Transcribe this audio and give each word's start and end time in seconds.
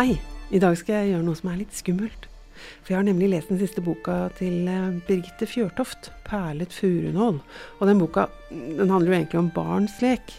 Hei! 0.00 0.14
I 0.48 0.56
dag 0.56 0.72
skal 0.80 0.94
jeg 0.94 1.10
gjøre 1.10 1.24
noe 1.26 1.36
som 1.36 1.50
er 1.50 1.58
litt 1.60 1.74
skummelt. 1.76 2.22
For 2.80 2.94
jeg 2.94 2.96
har 2.96 3.04
nemlig 3.04 3.26
lest 3.34 3.50
den 3.52 3.58
siste 3.60 3.82
boka 3.84 4.14
til 4.38 4.64
eh, 4.72 4.94
Birgitte 5.04 5.44
Fjørtoft, 5.44 6.08
'Perlet 6.24 6.72
furunål'. 6.72 7.42
Og 7.76 7.82
den 7.84 8.00
boka 8.00 8.24
den 8.48 8.88
handler 8.88 9.10
jo 9.10 9.16
egentlig 9.18 9.40
om 9.42 9.50
barns 9.52 9.98
lek. 10.00 10.32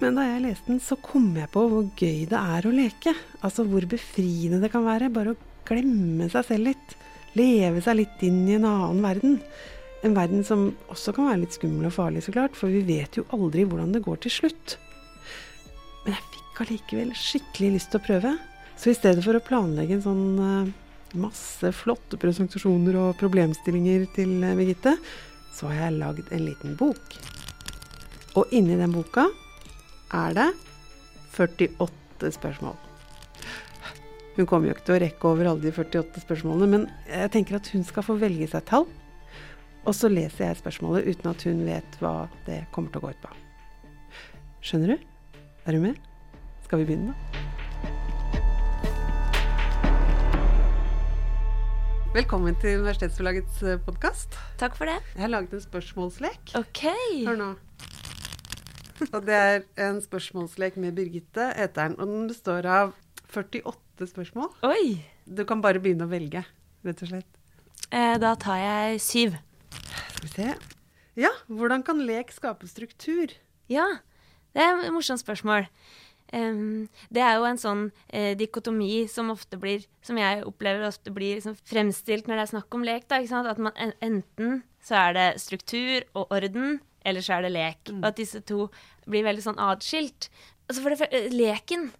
Men 0.00 0.18
da 0.18 0.26
jeg 0.26 0.42
leste 0.48 0.72
den, 0.72 0.82
så 0.82 0.98
kom 0.98 1.28
jeg 1.38 1.52
på 1.54 1.62
hvor 1.62 1.86
gøy 1.94 2.26
det 2.32 2.40
er 2.40 2.66
å 2.66 2.74
leke. 2.74 3.14
Altså 3.38 3.68
hvor 3.70 3.86
befriende 3.86 4.58
det 4.64 4.72
kan 4.74 4.82
være 4.82 5.14
bare 5.14 5.36
å 5.36 5.40
glemme 5.70 6.26
seg 6.32 6.50
selv 6.50 6.72
litt. 6.72 6.98
Leve 7.38 7.86
seg 7.86 8.00
litt 8.00 8.26
inn 8.26 8.48
i 8.48 8.58
en 8.58 8.66
annen 8.66 9.06
verden. 9.06 9.38
En 10.02 10.18
verden 10.18 10.42
som 10.42 10.72
også 10.90 11.14
kan 11.14 11.30
være 11.30 11.44
litt 11.44 11.54
skummel 11.54 11.86
og 11.86 11.94
farlig, 12.00 12.26
så 12.26 12.34
klart, 12.34 12.58
for 12.58 12.74
vi 12.74 12.82
vet 12.82 13.14
jo 13.14 13.28
aldri 13.30 13.62
hvordan 13.62 13.94
det 13.94 14.02
går 14.02 14.26
til 14.26 14.40
slutt. 14.42 14.80
Fikk 16.54 16.68
allikevel 16.68 17.08
skikkelig 17.18 17.68
lyst 17.74 17.88
til 17.90 17.98
å 17.98 18.04
prøve. 18.04 18.30
Så 18.78 18.92
i 18.92 18.94
stedet 18.94 19.24
for 19.24 19.34
å 19.34 19.42
planlegge 19.42 19.96
en 19.96 20.04
sånn 20.04 20.26
uh, 20.38 20.68
masse 21.18 21.72
flotte 21.74 22.14
presentasjoner 22.22 22.94
og 23.00 23.16
problemstillinger 23.18 24.04
til 24.14 24.36
uh, 24.38 24.52
Birgitte, 24.54 24.92
så 25.50 25.72
har 25.72 25.88
jeg 25.88 25.96
lagd 25.96 26.30
en 26.30 26.44
liten 26.46 26.76
bok. 26.78 27.18
Og 28.38 28.54
inni 28.54 28.78
den 28.78 28.94
boka 28.94 29.26
er 30.14 30.38
det 30.38 30.46
48 31.34 32.30
spørsmål. 32.38 32.78
Hun 34.38 34.46
kommer 34.46 34.70
jo 34.70 34.78
ikke 34.78 34.86
til 34.86 35.00
å 35.00 35.02
rekke 35.08 35.34
over 35.34 35.50
alle 35.50 35.66
de 35.66 35.74
48 35.74 36.22
spørsmålene, 36.22 36.70
men 36.70 36.88
jeg 37.10 37.34
tenker 37.34 37.58
at 37.58 37.74
hun 37.74 37.82
skal 37.90 38.06
få 38.06 38.20
velge 38.22 38.52
seg 38.54 38.62
tall. 38.70 38.86
Og 39.82 39.98
så 39.98 40.06
leser 40.06 40.52
jeg 40.52 40.62
spørsmålet 40.62 41.10
uten 41.10 41.34
at 41.34 41.50
hun 41.50 41.66
vet 41.66 41.98
hva 41.98 42.16
det 42.46 42.62
kommer 42.70 42.94
til 42.94 43.02
å 43.02 43.08
gå 43.08 43.14
ut 43.18 43.22
på. 43.26 43.36
Skjønner 44.62 44.94
du? 44.94 45.14
Er 45.66 45.74
du 45.74 45.86
med? 45.90 46.13
Skal 46.74 46.80
vi 46.82 46.86
begynne? 46.88 47.12
Velkommen 52.16 52.56
til 52.58 52.80
Universitetsforlagets 52.80 53.60
podkast. 53.86 54.34
Takk 54.58 54.74
for 54.74 54.90
det. 54.90 54.96
Jeg 55.14 55.22
har 55.22 55.30
laget 55.30 55.54
en 55.54 55.62
spørsmålslek. 55.62 56.56
Ok. 56.58 56.82
Hør 57.28 57.38
nå. 57.38 57.48
Og 59.06 59.20
det 59.22 59.36
er 59.38 59.62
en 59.86 60.00
spørsmålslek 60.02 60.80
med 60.82 60.98
Birgitte, 60.98 61.46
heter 61.54 61.92
den. 61.92 61.94
Og 62.02 62.10
den 62.10 62.26
består 62.32 62.66
av 62.66 62.90
48 63.30 64.10
spørsmål. 64.10 64.50
Oi. 64.66 64.98
Du 65.30 65.44
kan 65.46 65.62
bare 65.62 65.78
begynne 65.78 66.08
å 66.08 66.10
velge, 66.10 66.42
rett 66.82 67.04
og 67.06 67.12
slett. 67.12 67.42
Eh, 67.94 68.16
da 68.18 68.34
tar 68.34 68.58
jeg 68.64 69.04
syv. 69.06 69.38
Skal 69.78 70.26
vi 70.26 70.32
se. 70.32 70.50
Ja, 71.22 71.30
hvordan 71.46 71.86
kan 71.86 72.02
lek 72.02 72.34
skape 72.34 72.66
struktur? 72.66 73.30
Ja, 73.70 73.92
det 74.58 74.66
er 74.66 74.88
et 74.88 74.90
morsomt 74.90 75.22
spørsmål. 75.22 75.70
Um, 76.34 76.88
det 77.14 77.22
er 77.22 77.36
jo 77.38 77.46
en 77.46 77.60
sånn 77.60 77.82
uh, 77.90 78.32
dikotomi 78.38 79.04
som 79.10 79.30
ofte 79.30 79.58
blir, 79.60 79.84
som 80.02 80.18
jeg 80.18 80.42
opplever 80.48 80.88
ofte 80.88 81.12
blir 81.14 81.38
liksom 81.38 81.54
fremstilt 81.70 82.26
når 82.26 82.40
det 82.40 82.46
er 82.46 82.52
snakk 82.56 82.74
om 82.74 82.86
lek. 82.86 83.06
Da, 83.10 83.20
At 83.22 83.62
man 83.62 83.76
enten 84.02 84.62
så 84.84 84.98
er 85.06 85.16
det 85.16 85.28
struktur 85.40 86.04
og 86.12 86.34
orden, 86.34 86.80
eller 87.06 87.24
så 87.24 87.38
er 87.38 87.46
det 87.46 87.54
lek. 87.54 87.82
Mm. 87.88 88.00
Og 88.02 88.08
at 88.10 88.18
disse 88.18 88.42
to 88.44 88.66
blir 89.06 89.26
veldig 89.26 89.44
sånn 89.46 89.62
atskilt. 89.62 90.30
Altså 90.68 90.82
for 90.82 90.96
det, 90.96 91.28
leken 91.32 91.92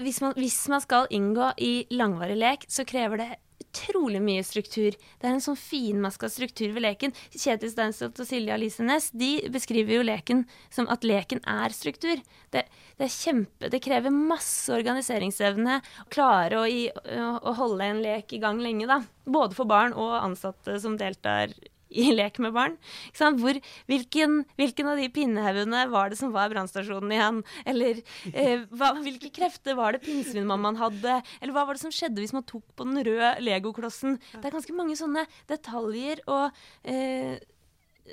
hvis 0.00 0.20
man, 0.22 0.32
hvis 0.38 0.68
man, 0.72 0.80
skal 0.80 1.08
inngå 1.12 1.52
i 1.60 1.72
langvarig 1.92 2.38
lek, 2.38 2.66
så 2.68 2.86
krever 2.88 3.20
det 3.20 3.30
utrolig 3.72 4.20
mye 4.22 4.44
struktur. 4.44 4.92
Det 4.92 5.26
er 5.28 5.36
en 5.36 5.42
sånn 5.42 5.58
finmaska 5.58 6.28
struktur 6.30 6.72
ved 6.76 6.84
leken. 6.84 7.14
Kjetil 7.32 7.72
Steinstolt 7.72 8.20
og 8.20 8.28
Silje 8.28 8.54
Alice 8.54 8.84
Næss 8.84 9.10
de 9.16 9.48
beskriver 9.52 9.96
jo 9.96 10.06
leken 10.06 10.44
som 10.70 10.88
at 10.92 11.06
leken 11.06 11.40
er 11.48 11.74
struktur. 11.74 12.20
Det, 12.52 12.66
det 12.98 13.08
er 13.08 13.14
kjempe, 13.14 13.70
det 13.72 13.82
krever 13.84 14.12
masse 14.14 14.72
organiseringsevne 14.74 15.80
å 16.04 16.08
klare 16.12 16.60
å, 16.60 16.66
i, 16.68 16.86
å 16.92 17.56
holde 17.58 17.88
en 17.88 18.02
lek 18.04 18.36
i 18.36 18.42
gang 18.42 18.60
lenge. 18.62 18.88
da. 18.90 19.02
Både 19.24 19.56
for 19.56 19.68
barn 19.70 19.96
og 19.96 20.18
ansatte 20.20 20.78
som 20.82 20.98
deltar 21.00 21.54
i 21.92 22.12
lek 22.14 22.40
med 22.42 22.54
barn. 22.56 22.76
Hvor, 23.18 23.58
hvilken, 23.90 24.42
hvilken, 24.60 24.90
av 24.92 25.00
de 25.00 25.08
pinnehaugene 25.12 25.84
var 25.92 26.12
det 26.12 26.18
som 26.20 26.32
var 26.34 26.50
brannstasjonen 26.52 27.14
igjen? 27.14 27.42
Eller 27.68 28.02
eh, 28.32 28.64
hva, 28.72 28.92
hvilke 29.02 29.32
krefter 29.34 29.76
var 29.78 29.96
det 29.96 30.04
pinnsvinmammaen 30.06 30.80
hadde? 30.80 31.20
Eller 31.40 31.56
hva 31.56 31.66
var 31.68 31.78
det 31.78 31.84
som 31.84 31.94
skjedde 31.94 32.22
hvis 32.22 32.34
man 32.36 32.46
tok 32.48 32.64
på 32.76 32.88
den 32.88 33.02
røde 33.06 33.34
legoklossen? 33.44 34.18
Det 34.34 34.44
er 34.48 34.56
ganske 34.56 34.76
mange 34.76 34.98
sånne 34.98 35.26
detaljer 35.50 36.24
og, 36.30 36.64
eh, 36.88 37.38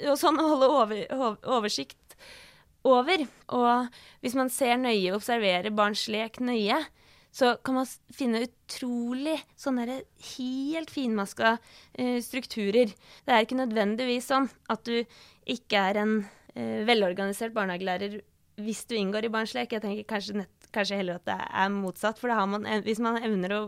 og 0.06 0.20
sånn 0.20 0.40
å 0.40 0.52
holde 0.54 0.72
over, 0.76 1.36
oversikt 1.58 2.18
over. 2.88 3.26
Og 3.56 4.00
hvis 4.24 4.38
man 4.38 4.52
ser 4.54 4.78
nøye, 4.82 5.16
observerer 5.16 5.74
barns 5.76 6.08
lek 6.12 6.40
nøye, 6.44 6.80
så 7.32 7.54
kan 7.64 7.78
man 7.78 7.90
finne 8.16 8.44
utrolig 8.48 9.38
sånne 9.60 10.02
helt 10.34 10.92
finmaska 10.94 11.56
uh, 11.60 12.18
strukturer. 12.26 12.92
Det 13.26 13.36
er 13.36 13.46
ikke 13.46 13.60
nødvendigvis 13.60 14.30
sånn 14.32 14.50
at 14.72 14.84
du 14.88 15.04
ikke 15.50 15.86
er 15.92 16.02
en 16.02 16.16
uh, 16.24 16.82
velorganisert 16.90 17.56
barnehagelærer 17.56 18.20
hvis 18.60 18.84
du 18.90 18.98
inngår 18.98 19.28
i 19.28 19.34
barns 19.34 19.54
lek. 19.56 19.72
Jeg 19.72 19.84
tenker 19.86 20.08
kanskje, 20.10 20.42
nett, 20.42 20.72
kanskje, 20.76 21.00
heller 21.00 21.20
at 21.20 21.28
det 21.30 21.38
er 21.38 21.70
motsatt. 21.72 22.20
For 22.20 22.34
man, 22.50 22.68
hvis 22.84 23.00
man 23.04 23.22
evner 23.22 23.56
å 23.56 23.62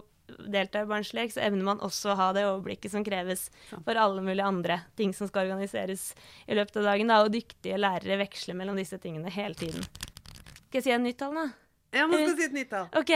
delta 0.51 0.83
i 0.83 0.89
barns 0.89 1.13
lek, 1.15 1.31
så 1.33 1.43
evner 1.45 1.65
man 1.67 1.81
også 1.83 2.11
å 2.11 2.17
ha 2.19 2.29
det 2.35 2.45
overblikket 2.47 2.93
som 2.93 3.05
kreves 3.05 3.47
for 3.71 3.99
alle 3.99 4.23
mulige 4.23 4.47
andre 4.47 4.81
ting 4.99 5.15
som 5.15 5.29
skal 5.29 5.47
organiseres 5.47 6.11
i 6.47 6.57
løpet 6.57 6.81
av 6.81 6.91
dagen. 6.91 7.11
Da, 7.11 7.21
og 7.23 7.33
dyktige 7.35 7.79
lærere 7.79 8.19
veksler 8.25 8.57
mellom 8.57 8.79
disse 8.79 8.99
tingene 9.01 9.31
hele 9.31 9.57
tiden. 9.59 9.85
Skal 10.67 10.79
jeg 10.79 10.87
si 10.87 10.95
et 10.95 11.03
nytt 11.03 11.19
tall, 11.19 11.35
da? 11.35 11.49
Ja, 11.91 12.07
man 12.07 12.21
skal 12.23 12.37
si 12.37 12.47
et 12.47 12.55
nytt 12.55 12.69
tall. 12.71 12.87
OK. 12.95 13.11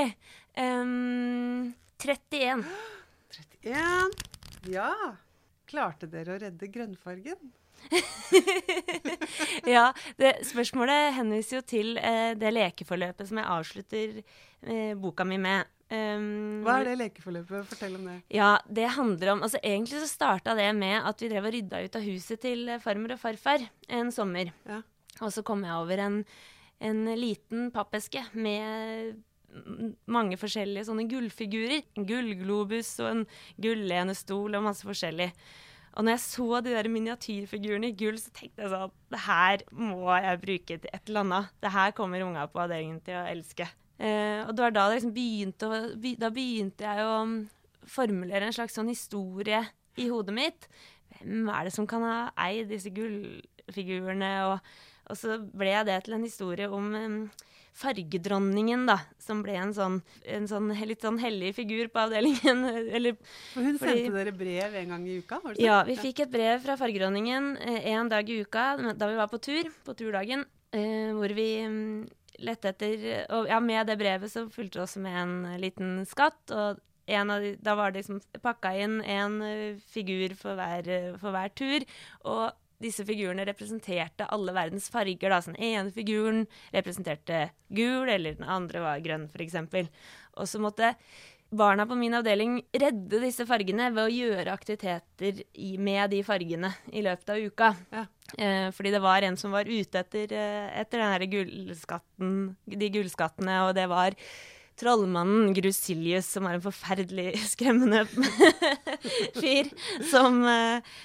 Um, 0.59 1.73
31. 2.03 2.65
31. 3.63 4.25
Ja. 4.71 4.91
Klarte 5.69 6.09
dere 6.11 6.35
å 6.35 6.41
redde 6.41 6.67
grønnfargen? 6.71 7.53
ja, 9.75 9.89
det, 10.17 10.31
spørsmålet 10.47 11.13
henviser 11.17 11.59
jo 11.59 11.63
til 11.67 11.99
eh, 11.99 12.33
det 12.39 12.51
lekeforløpet 12.55 13.29
som 13.29 13.39
jeg 13.41 13.51
avslutter 13.55 14.19
eh, 14.19 14.93
boka 14.99 15.25
mi 15.27 15.37
med. 15.41 15.71
Um, 15.85 16.63
Hva 16.65 16.79
er 16.81 16.89
det 16.89 16.95
lekeforløpet? 17.03 17.67
Fortell 17.69 17.99
om 17.99 18.07
det. 18.09 18.17
Ja, 18.33 18.55
det 18.65 18.87
handler 18.95 19.35
om, 19.35 19.43
altså 19.45 19.61
Egentlig 19.61 20.01
så 20.01 20.09
starta 20.09 20.55
det 20.57 20.71
med 20.77 20.97
at 20.97 21.21
vi 21.21 21.29
drev 21.29 21.45
og 21.45 21.53
rydda 21.53 21.83
ut 21.85 21.99
av 21.99 22.07
huset 22.07 22.41
til 22.41 22.73
farmor 22.83 23.15
og 23.15 23.21
farfar 23.21 23.67
en 23.93 24.11
sommer. 24.13 24.49
Ja. 24.65 24.81
Og 25.21 25.31
så 25.31 25.45
kom 25.45 25.61
jeg 25.63 25.77
over 25.77 26.01
en 26.01 26.23
en 26.83 27.05
liten 27.19 27.69
pappeske 27.73 28.23
med 28.33 29.15
mange 30.11 30.37
forskjellige 30.39 30.87
sånne 30.89 31.05
gullfigurer. 31.09 31.85
En 31.95 32.07
gullglobus 32.09 32.97
og 33.03 33.11
en 33.11 33.23
gullenestol 33.61 34.57
og 34.57 34.67
masse 34.67 34.87
forskjellig. 34.87 35.29
Og 35.95 36.03
når 36.03 36.17
jeg 36.17 36.23
så 36.25 36.59
de 36.59 36.73
der 36.75 36.89
miniatyrfigurene 36.91 37.93
i 37.93 37.95
gull, 37.95 38.17
så 38.19 38.33
tenkte 38.35 38.65
jeg 38.65 38.71
sånn 38.73 38.95
Det 39.13 39.21
her 39.25 39.63
må 39.71 40.09
jeg 40.11 40.41
bruke 40.41 40.79
til 40.83 40.91
et 40.91 41.07
eller 41.07 41.23
annet. 41.23 41.53
Det 41.63 41.71
her 41.71 41.93
kommer 41.95 42.25
unga 42.25 42.47
på 42.51 42.63
avdelingen 42.65 42.99
til 43.05 43.19
å 43.21 43.27
elske. 43.31 43.69
Eh, 43.95 44.41
og 44.43 44.51
det 44.51 44.65
var 44.65 44.75
da 44.75 44.89
det 44.89 44.97
liksom 44.97 45.13
begynte 45.15 45.69
å, 45.71 45.77
Da 46.19 46.31
begynte 46.35 46.83
jeg 46.83 47.05
å 47.05 47.13
um, 47.23 47.37
formulere 47.87 48.49
en 48.49 48.57
slags 48.57 48.75
sånn 48.75 48.91
historie 48.91 49.61
i 49.95 50.09
hodet 50.11 50.35
mitt. 50.35 50.67
Hvem 51.15 51.47
er 51.53 51.69
det 51.69 51.75
som 51.77 51.87
kan 51.87 52.03
ha 52.03 52.17
eid 52.43 52.67
disse 52.73 52.91
gullfigurene? 52.91 54.33
og 54.49 54.75
og 55.09 55.19
så 55.19 55.39
ble 55.39 55.75
det 55.87 55.99
til 56.05 56.17
en 56.17 56.25
historie 56.25 56.69
om 56.71 56.93
um, 56.95 57.19
fargedronningen, 57.75 58.85
da. 58.87 58.97
Som 59.21 59.41
ble 59.45 59.55
en 59.59 59.73
sånn, 59.75 59.99
en 60.31 60.47
sånn 60.49 60.71
litt 60.87 61.03
sånn 61.05 61.19
hellig 61.21 61.51
figur 61.57 61.89
på 61.91 62.05
avdelingen. 62.05 62.63
Eller, 62.95 63.17
hun 63.55 63.75
fordi, 63.81 64.05
sendte 64.05 64.15
dere 64.15 64.35
brev 64.35 64.77
en 64.81 64.95
gang 64.95 65.07
i 65.07 65.19
uka? 65.19 65.41
det 65.43 65.59
sånn? 65.59 65.65
Ja, 65.65 65.81
vi 65.87 65.97
fikk 65.99 66.23
et 66.25 66.33
brev 66.33 66.63
fra 66.63 66.77
fargedronningen 66.79 67.55
eh, 67.59 67.91
en 67.93 68.11
dag 68.11 68.29
i 68.29 68.41
uka 68.45 68.67
da 68.95 69.11
vi 69.11 69.19
var 69.19 69.31
på 69.31 69.41
tur, 69.43 69.71
på 69.85 69.97
turdagen, 69.97 70.47
eh, 70.75 71.11
hvor 71.15 71.35
vi 71.35 71.49
lette 72.35 72.73
etter 72.73 73.03
Og 73.31 73.47
ja, 73.47 73.61
med 73.63 73.87
det 73.87 73.95
brevet 73.95 74.31
så 74.31 74.49
fulgte 74.51 74.81
det 74.81 74.83
også 74.83 75.03
med 75.03 75.21
en 75.21 75.37
liten 75.61 76.01
skatt. 76.09 76.41
og 76.51 76.81
de, 77.05 77.51
da 77.61 77.75
var 77.77 77.91
det 77.93 78.01
liksom 78.01 78.17
pakka 78.41 78.71
inn 78.81 78.97
en 79.01 79.35
uh, 79.43 79.77
figur 79.93 80.33
for 80.39 80.57
hver, 80.57 80.87
for 81.21 81.35
hver 81.35 81.51
tur. 81.53 81.85
Og 82.25 82.49
disse 82.81 83.05
figurene 83.07 83.45
representerte 83.47 84.27
alle 84.31 84.55
verdens 84.55 84.89
farger. 84.91 85.31
Da. 85.31 85.39
den 85.45 85.55
ene 85.55 85.93
figuren 85.95 86.45
representerte 86.73 87.49
gul, 87.69 88.09
eller 88.09 88.35
den 88.39 88.49
andre 88.49 88.83
var 88.83 89.05
grønn, 89.05 89.29
f.eks. 89.31 89.57
Og 90.35 90.49
så 90.49 90.61
måtte 90.61 90.95
barna 91.55 91.85
på 91.85 91.95
min 91.95 92.15
avdeling 92.17 92.57
redde 92.73 93.21
disse 93.21 93.45
fargene 93.47 93.91
ved 93.93 94.03
å 94.03 94.11
gjøre 94.11 94.53
aktiviteter 94.53 95.43
i, 95.53 95.75
med 95.77 96.11
de 96.11 96.21
fargene 96.25 96.73
i 96.91 97.03
løpet 97.05 97.31
av 97.31 97.45
uka. 97.45 97.71
Ja. 97.93 98.03
Eh, 98.35 98.67
fordi 98.75 98.91
det 98.95 99.03
var 99.03 99.23
en 99.23 99.37
som 99.39 99.53
var 99.55 99.69
ute 99.69 100.01
etter, 100.01 100.33
etter 100.75 101.05
den 101.05 101.31
gullskatten, 101.31 102.35
de 102.65 102.91
gullskattene, 102.97 103.61
og 103.67 103.75
det 103.77 103.87
var 103.91 104.17
trollmannen 104.79 105.53
Grusilius, 105.55 106.27
som 106.35 106.47
er 106.49 106.57
en 106.57 106.65
forferdelig 106.65 107.31
skremmende 107.53 108.03
fyr, 109.41 109.71
som 110.11 110.41
eh, 110.49 110.95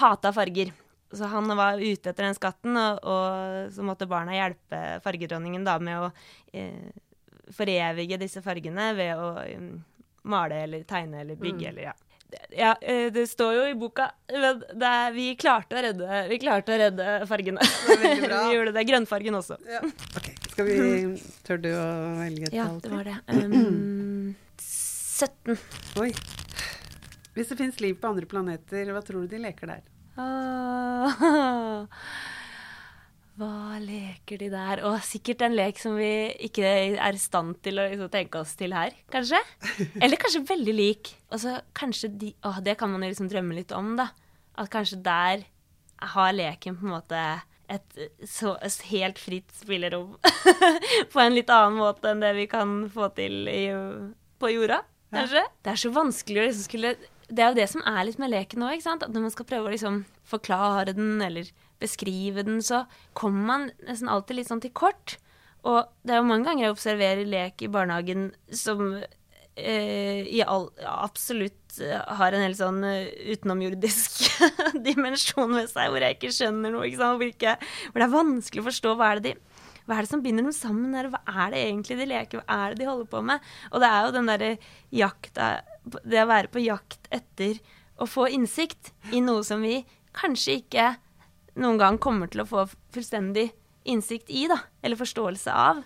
hata 0.00 0.34
farger. 0.36 0.74
Så 1.16 1.28
han 1.32 1.50
var 1.56 1.80
ute 1.80 2.10
etter 2.12 2.26
den 2.26 2.36
skatten, 2.36 2.76
og, 2.76 3.02
og 3.02 3.74
så 3.74 3.84
måtte 3.86 4.08
barna 4.10 4.36
hjelpe 4.36 4.80
fargedronningen 5.04 5.64
da 5.66 5.78
med 5.82 6.06
å 6.06 6.10
eh, 6.52 6.90
forevige 7.56 8.18
disse 8.20 8.42
fargene 8.42 8.90
ved 8.96 9.14
å 9.20 9.30
um, 9.56 9.70
male 10.26 10.64
eller 10.66 10.82
tegne 10.88 11.22
eller 11.22 11.38
bygge 11.38 11.70
eller 11.70 11.90
ja. 11.90 11.94
Ja, 12.50 12.72
eh, 12.82 13.06
det 13.14 13.28
står 13.30 13.52
jo 13.54 13.66
i 13.70 13.74
boka 13.78 14.08
men 14.32 14.58
det 14.74 14.88
er, 14.88 15.12
vi, 15.14 15.28
klarte 15.38 15.78
å 15.78 15.82
redde, 15.84 16.22
vi 16.30 16.40
klarte 16.42 16.74
å 16.74 16.78
redde 16.80 17.12
fargene. 17.30 17.62
Det 17.86 18.10
bra. 18.24 18.40
vi 18.48 18.56
gjorde 18.56 18.72
det. 18.74 18.84
Grønnfargen 18.88 19.38
også. 19.38 19.60
Ja. 19.70 19.82
Ok, 20.18 20.32
skal 20.50 20.68
vi 20.68 20.80
Tør 21.46 21.62
du 21.62 21.70
å 21.70 21.86
velge 22.18 22.50
et 22.50 22.56
Ja, 22.58 22.66
tall 22.66 22.82
det 22.82 22.92
var 22.96 23.12
det. 23.12 23.20
Um, 23.46 24.34
17. 25.16 25.54
Oi. 26.02 26.10
Hvis 27.36 27.52
det 27.52 27.56
fins 27.60 27.78
liv 27.80 27.94
på 28.00 28.10
andre 28.10 28.26
planeter, 28.28 28.90
hva 28.92 29.04
tror 29.06 29.24
du 29.24 29.36
de 29.36 29.40
leker 29.46 29.70
der? 29.70 29.86
Ah, 30.16 31.86
hva 33.36 33.76
leker 33.82 34.40
de 34.40 34.48
der? 34.52 34.82
Og 34.88 34.96
sikkert 35.04 35.44
en 35.44 35.56
lek 35.56 35.80
som 35.80 35.96
vi 35.98 36.10
ikke 36.48 36.64
er 36.66 37.16
i 37.16 37.20
stand 37.20 37.58
til 37.64 37.80
å 37.80 37.88
liksom, 37.90 38.12
tenke 38.12 38.40
oss 38.40 38.54
til 38.56 38.72
her, 38.76 38.96
kanskje? 39.12 39.40
Eller 40.02 40.20
kanskje 40.20 40.46
veldig 40.48 40.76
lik. 40.76 41.12
Og 41.30 41.42
så 41.42 41.58
kanskje 41.76 42.12
de 42.12 42.32
Å, 42.48 42.56
det 42.64 42.78
kan 42.80 42.92
man 42.92 43.04
jo 43.04 43.12
liksom 43.12 43.28
drømme 43.32 43.58
litt 43.58 43.74
om, 43.76 43.92
da. 44.00 44.10
At 44.56 44.72
kanskje 44.72 45.02
der 45.04 45.44
har 46.16 46.32
leken 46.32 46.76
på 46.78 46.88
en 46.88 46.96
måte 46.96 47.20
et 47.72 47.96
så 48.30 48.54
et 48.62 48.84
helt 48.92 49.18
fritt 49.18 49.50
spillerom. 49.58 50.14
på 51.12 51.20
en 51.20 51.34
litt 51.34 51.50
annen 51.50 51.80
måte 51.80 52.12
enn 52.12 52.22
det 52.22 52.32
vi 52.38 52.46
kan 52.50 52.84
få 52.92 53.10
til 53.16 53.50
i, 53.50 53.64
på 54.40 54.52
jorda, 54.52 54.80
kanskje. 55.12 55.42
Det 55.66 55.72
er 55.72 55.82
så 55.82 55.92
vanskelig 55.92 56.40
å 56.40 56.46
liksom 56.46 56.66
skulle 56.68 56.94
Det 57.26 57.42
er 57.42 57.50
jo 57.50 57.58
det 57.58 57.68
som 57.72 57.82
er 57.88 58.04
litt 58.06 58.20
med 58.22 58.30
leken 58.30 58.64
sant. 58.82 59.02
At 59.02 59.12
når 59.12 59.26
man 59.26 59.34
skal 59.34 59.48
prøve 59.48 59.68
å 59.68 59.74
liksom 59.74 60.04
forklare 60.26 60.94
den 60.94 61.20
eller 61.22 61.50
beskrive 61.82 62.44
den, 62.46 62.62
så 62.62 62.86
kommer 63.14 63.46
man 63.46 63.70
nesten 63.86 64.08
alltid 64.08 64.40
litt 64.40 64.50
sånn 64.50 64.62
til 64.62 64.72
kort. 64.72 65.18
Og 65.66 65.84
det 66.06 66.14
er 66.14 66.22
jo 66.22 66.28
mange 66.28 66.46
ganger 66.46 66.68
jeg 66.68 66.76
observerer 66.76 67.28
lek 67.28 67.62
i 67.64 67.70
barnehagen 67.72 68.28
som 68.54 69.00
eh, 69.56 70.28
all, 70.46 70.68
absolutt 70.86 71.80
eh, 71.82 71.98
har 72.20 72.36
en 72.36 72.44
helt 72.46 72.60
sånn 72.60 72.84
eh, 72.86 73.10
utenomjordisk 73.34 74.22
dimensjon 74.86 75.56
ved 75.56 75.72
seg, 75.72 75.90
hvor 75.90 76.06
jeg 76.06 76.18
ikke 76.18 76.34
skjønner 76.38 76.74
noe. 76.74 76.86
Ikke 76.86 77.02
sant? 77.02 77.18
Hvor, 77.18 77.34
ikke, 77.34 77.56
hvor 77.90 78.02
det 78.02 78.06
er 78.06 78.14
vanskelig 78.14 78.62
å 78.62 78.68
forstå 78.70 78.94
hva 78.94 79.10
er 79.10 79.22
det 79.22 79.34
de 79.34 79.38
hva 79.86 80.00
er 80.00 80.02
det 80.02 80.10
som 80.10 80.22
binder 80.22 80.42
dem 80.42 80.54
sammen 80.54 80.96
her? 80.98 81.06
Hva 81.12 81.20
er 81.44 81.52
det 81.54 81.60
egentlig 81.62 81.96
de 82.00 82.06
leker? 82.10 82.40
Hva 82.40 82.56
er 82.64 82.74
det 82.74 82.80
de 82.80 82.88
holder 82.88 83.06
på 83.06 83.20
med? 83.22 83.44
Og 83.70 83.82
det 83.82 83.86
er 83.86 84.00
jo 84.02 84.14
den 84.16 84.30
derre 84.32 84.48
jakta 84.98 85.50
Det 85.86 86.22
å 86.22 86.28
være 86.30 86.50
på 86.52 86.62
jakt 86.64 87.06
etter 87.14 87.60
å 87.96 88.08
få 88.10 88.26
innsikt 88.34 88.92
i 89.14 89.22
noe 89.24 89.44
som 89.46 89.62
vi 89.64 89.80
kanskje 90.16 90.60
ikke 90.60 90.94
noen 91.56 91.78
gang 91.80 91.98
kommer 92.02 92.28
til 92.32 92.42
å 92.42 92.48
få 92.48 92.66
fullstendig 92.94 93.50
innsikt 93.86 94.32
i, 94.32 94.46
da. 94.50 94.58
Eller 94.84 94.98
forståelse 94.98 95.52
av. 95.52 95.84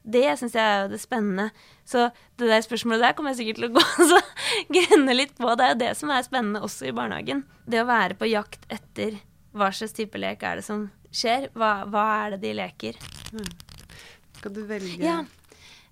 Det 0.00 0.24
syns 0.40 0.54
jeg 0.56 0.64
er 0.64 0.84
jo 0.84 0.92
det 0.94 1.00
spennende. 1.02 1.50
Så 1.84 2.06
det 2.40 2.48
der 2.48 2.62
spørsmålet 2.64 3.04
der 3.04 3.16
kommer 3.16 3.34
jeg 3.34 3.42
sikkert 3.42 3.60
til 3.60 3.68
å 3.68 3.74
gå 3.74 3.82
og 4.20 4.76
grunne 4.76 5.16
litt 5.16 5.34
på. 5.36 5.50
Det 5.58 5.66
er 5.66 5.74
jo 5.74 5.80
det 5.82 5.90
som 5.98 6.14
er 6.14 6.24
spennende 6.26 6.62
også 6.64 6.88
i 6.88 6.94
barnehagen. 6.96 7.44
Det 7.68 7.82
å 7.82 7.88
være 7.90 8.16
på 8.20 8.30
jakt 8.30 8.64
etter 8.72 9.18
hva 9.56 9.68
slags 9.74 9.96
type 9.96 10.20
lek 10.20 10.46
er 10.46 10.60
det 10.60 10.66
som 10.66 10.86
skjer. 11.10 11.50
Hva, 11.58 11.82
hva 11.90 12.06
er 12.22 12.36
det 12.36 12.40
de 12.46 12.54
leker? 12.62 13.02
Skal 14.38 14.56
du 14.56 14.64
velge 14.68 15.04
Ja. 15.04 15.20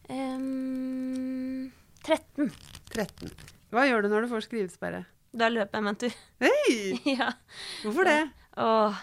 Um, 0.09 1.69
13. 2.07 2.49
13? 2.99 3.31
Hva 3.75 3.85
gjør 3.87 4.05
du 4.05 4.13
når 4.13 4.27
du 4.27 4.33
får 4.33 4.47
skrivesperre? 4.49 5.05
Da 5.39 5.51
løper 5.53 5.79
jeg 5.79 5.85
meg 5.85 5.95
en 5.95 6.01
tur. 6.03 6.19
Hei! 6.43 6.75
ja. 7.19 7.31
Hvorfor 7.85 8.09
det? 8.09 8.21
Og 8.59 8.97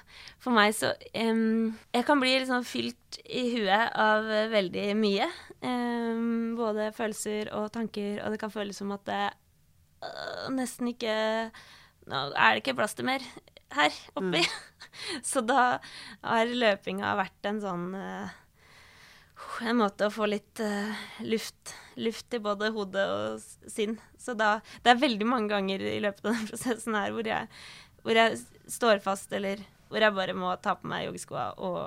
for 0.44 0.51
meg 0.51 0.74
så 0.75 0.89
um, 1.15 1.69
Jeg 1.95 2.03
kan 2.03 2.19
bli 2.19 2.33
liksom 2.33 2.65
fylt 2.68 3.19
i 3.24 3.45
huet 3.53 3.94
av 4.01 4.27
veldig 4.51 4.89
mye. 5.00 5.30
Um, 5.62 6.56
både 6.59 6.89
følelser 6.97 7.53
og 7.56 7.71
tanker, 7.75 8.19
og 8.24 8.33
det 8.33 8.42
kan 8.42 8.53
føles 8.53 8.81
som 8.81 8.92
at 8.95 9.06
det 9.07 9.24
uh, 10.03 10.47
nesten 10.53 10.92
ikke 10.92 11.15
Nå 12.06 12.19
er 12.38 12.53
det 12.53 12.62
ikke 12.62 12.75
plass 12.77 12.94
til 12.94 13.07
mer 13.07 13.24
her 13.74 13.94
oppi. 14.19 14.44
så 15.30 15.42
da 15.42 15.77
har 16.21 16.51
løpinga 16.51 17.15
vært 17.18 17.50
en 17.50 17.62
sånn 17.63 17.88
eh, 17.97 18.36
en 19.66 19.80
måte 19.80 20.08
å 20.08 20.14
få 20.14 20.28
litt 20.30 20.62
uh, 20.64 21.06
luft, 21.28 21.76
luft 22.00 22.34
i 22.34 22.40
både 22.44 22.72
hode 22.76 23.06
og 23.12 23.70
sinn. 23.72 23.98
Så 24.20 24.36
da 24.38 24.60
Det 24.84 24.94
er 24.94 25.02
veldig 25.02 25.28
mange 25.28 25.52
ganger 25.52 25.84
i 25.84 26.00
løpet 26.04 26.26
av 26.26 26.34
den 26.34 26.48
prosessen 26.52 26.98
her 26.98 27.14
hvor 27.16 27.28
jeg, 27.28 27.48
hvor 28.04 28.20
jeg 28.20 28.40
står 28.72 29.04
fast, 29.04 29.32
eller 29.36 29.64
hvor 29.90 30.02
jeg 30.02 30.16
bare 30.16 30.36
må 30.38 30.54
ta 30.64 30.76
på 30.80 30.90
meg 30.90 31.08
joggeskoa 31.08 31.50
og 31.64 31.82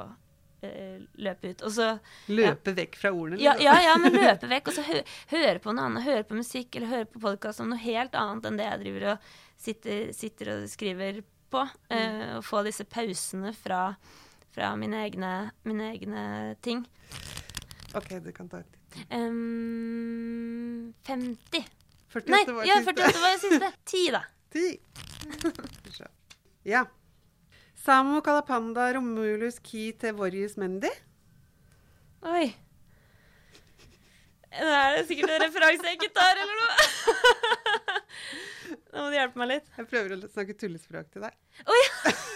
uh, 0.64 1.00
løpe 1.24 1.54
ut. 1.54 1.64
Og 1.66 1.74
så 1.74 1.88
Løpe 2.30 2.76
vekk 2.76 3.00
fra 3.00 3.12
ordene? 3.14 3.40
ja, 3.42 3.56
liksom. 3.56 3.66
ja, 3.66 3.80
ja, 3.88 3.96
men 4.04 4.20
løpe 4.28 4.52
vekk, 4.52 4.70
og 4.70 4.78
så 4.78 4.86
hø 4.86 5.02
høre 5.32 5.64
på 5.64 5.74
noe 5.74 5.88
annet. 5.88 6.06
Høre 6.06 6.28
på 6.28 6.38
musikk 6.38 6.78
eller 6.78 6.94
høre 6.94 7.10
på 7.10 7.24
podkast 7.24 7.64
om 7.64 7.72
noe 7.72 7.82
helt 7.82 8.16
annet 8.18 8.48
enn 8.48 8.60
det 8.60 8.70
jeg 8.70 8.84
driver 8.84 9.10
og 9.14 9.34
sitter, 9.58 10.06
sitter 10.16 10.54
og 10.54 10.70
skriver 10.70 11.20
på. 11.52 11.64
Uh, 11.90 12.38
og 12.38 12.46
få 12.46 12.62
disse 12.66 12.84
pausene 12.84 13.54
fra, 13.56 13.82
fra 14.54 14.72
mine, 14.80 15.00
egne, 15.08 15.34
mine 15.64 15.92
egne 15.96 16.24
ting. 16.64 16.84
OK, 17.96 18.10
du 18.24 18.32
kan 18.36 18.48
ta 18.52 18.60
et 18.60 18.68
til. 18.92 19.04
Um, 19.16 20.94
50. 21.08 21.64
48 22.12 22.32
Nei, 22.32 22.42
var 22.52 22.68
ja, 22.68 22.78
siste. 22.82 22.92
48 22.92 23.22
var 23.22 23.34
det 23.34 23.40
siste. 23.44 23.72
10, 23.92 24.04
da. 24.12 24.22
Ti. 24.52 24.66
Skal 25.38 25.66
vi 25.84 25.96
se. 25.96 26.08
Ja. 26.68 26.84
Samo 27.84 28.20
kalapanda 28.24 28.90
romulus 28.96 29.60
ki 29.64 29.92
tevorius 30.00 30.56
mendi. 30.60 30.90
Oi. 32.28 32.48
Det 34.48 34.64
er 34.64 34.96
det 34.96 35.04
sikkert 35.08 35.34
en 35.34 35.42
referanse 35.44 35.84
jeg 35.86 35.98
ikke 36.00 36.12
tar, 36.16 36.40
eller 36.42 36.56
noe. 36.58 36.74
Nå 38.92 39.04
må 39.04 39.10
du 39.12 39.16
hjelpe 39.18 39.40
meg 39.40 39.52
litt. 39.52 39.68
Jeg 39.76 39.88
prøver 39.90 40.16
å 40.16 40.30
snakke 40.32 40.56
tullespråk 40.58 41.12
til 41.12 41.28
deg. 41.28 41.36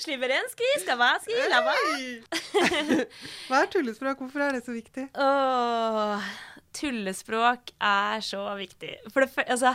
Sliberenski, 0.00 0.68
skavaski, 0.80 1.34
lava. 1.50 1.74
Hei! 1.76 3.02
Hva 3.50 3.58
er 3.64 3.68
tullespråk? 3.72 4.22
Hvorfor 4.22 4.46
er 4.46 4.56
det 4.56 4.62
så 4.64 4.72
viktig? 4.72 5.10
Åh, 5.12 6.30
tullespråk 6.76 7.74
er 7.76 8.24
så 8.24 8.46
viktig. 8.56 8.94
For 9.12 9.26
det, 9.26 9.44
altså, 9.44 9.74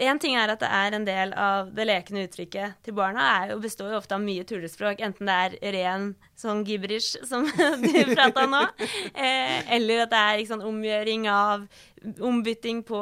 en 0.00 0.20
ting 0.22 0.36
er 0.38 0.52
at 0.54 0.62
det 0.62 0.70
er 0.70 0.94
en 0.96 1.06
del 1.08 1.34
av 1.34 1.72
det 1.74 1.88
lekende 1.88 2.22
uttrykket 2.28 2.78
til 2.86 2.94
barna, 2.96 3.26
er 3.40 3.52
jo, 3.54 3.58
består 3.64 3.90
jo 3.90 3.98
ofte 3.98 4.14
av 4.16 4.22
mye 4.22 4.46
tullespråk. 4.46 5.02
Enten 5.04 5.28
det 5.28 5.38
er 5.42 5.74
ren 5.74 6.06
sånn 6.38 6.62
gibberish, 6.68 7.18
som 7.26 7.44
du 7.82 8.14
prata 8.14 8.46
nå, 8.48 8.62
eh, 9.10 9.58
eller 9.76 10.06
at 10.06 10.14
det 10.14 10.22
er 10.28 10.40
liksom, 10.44 10.62
omgjøring 10.70 11.26
av 11.32 11.66
ombytting 12.00 12.82
på 12.88 12.98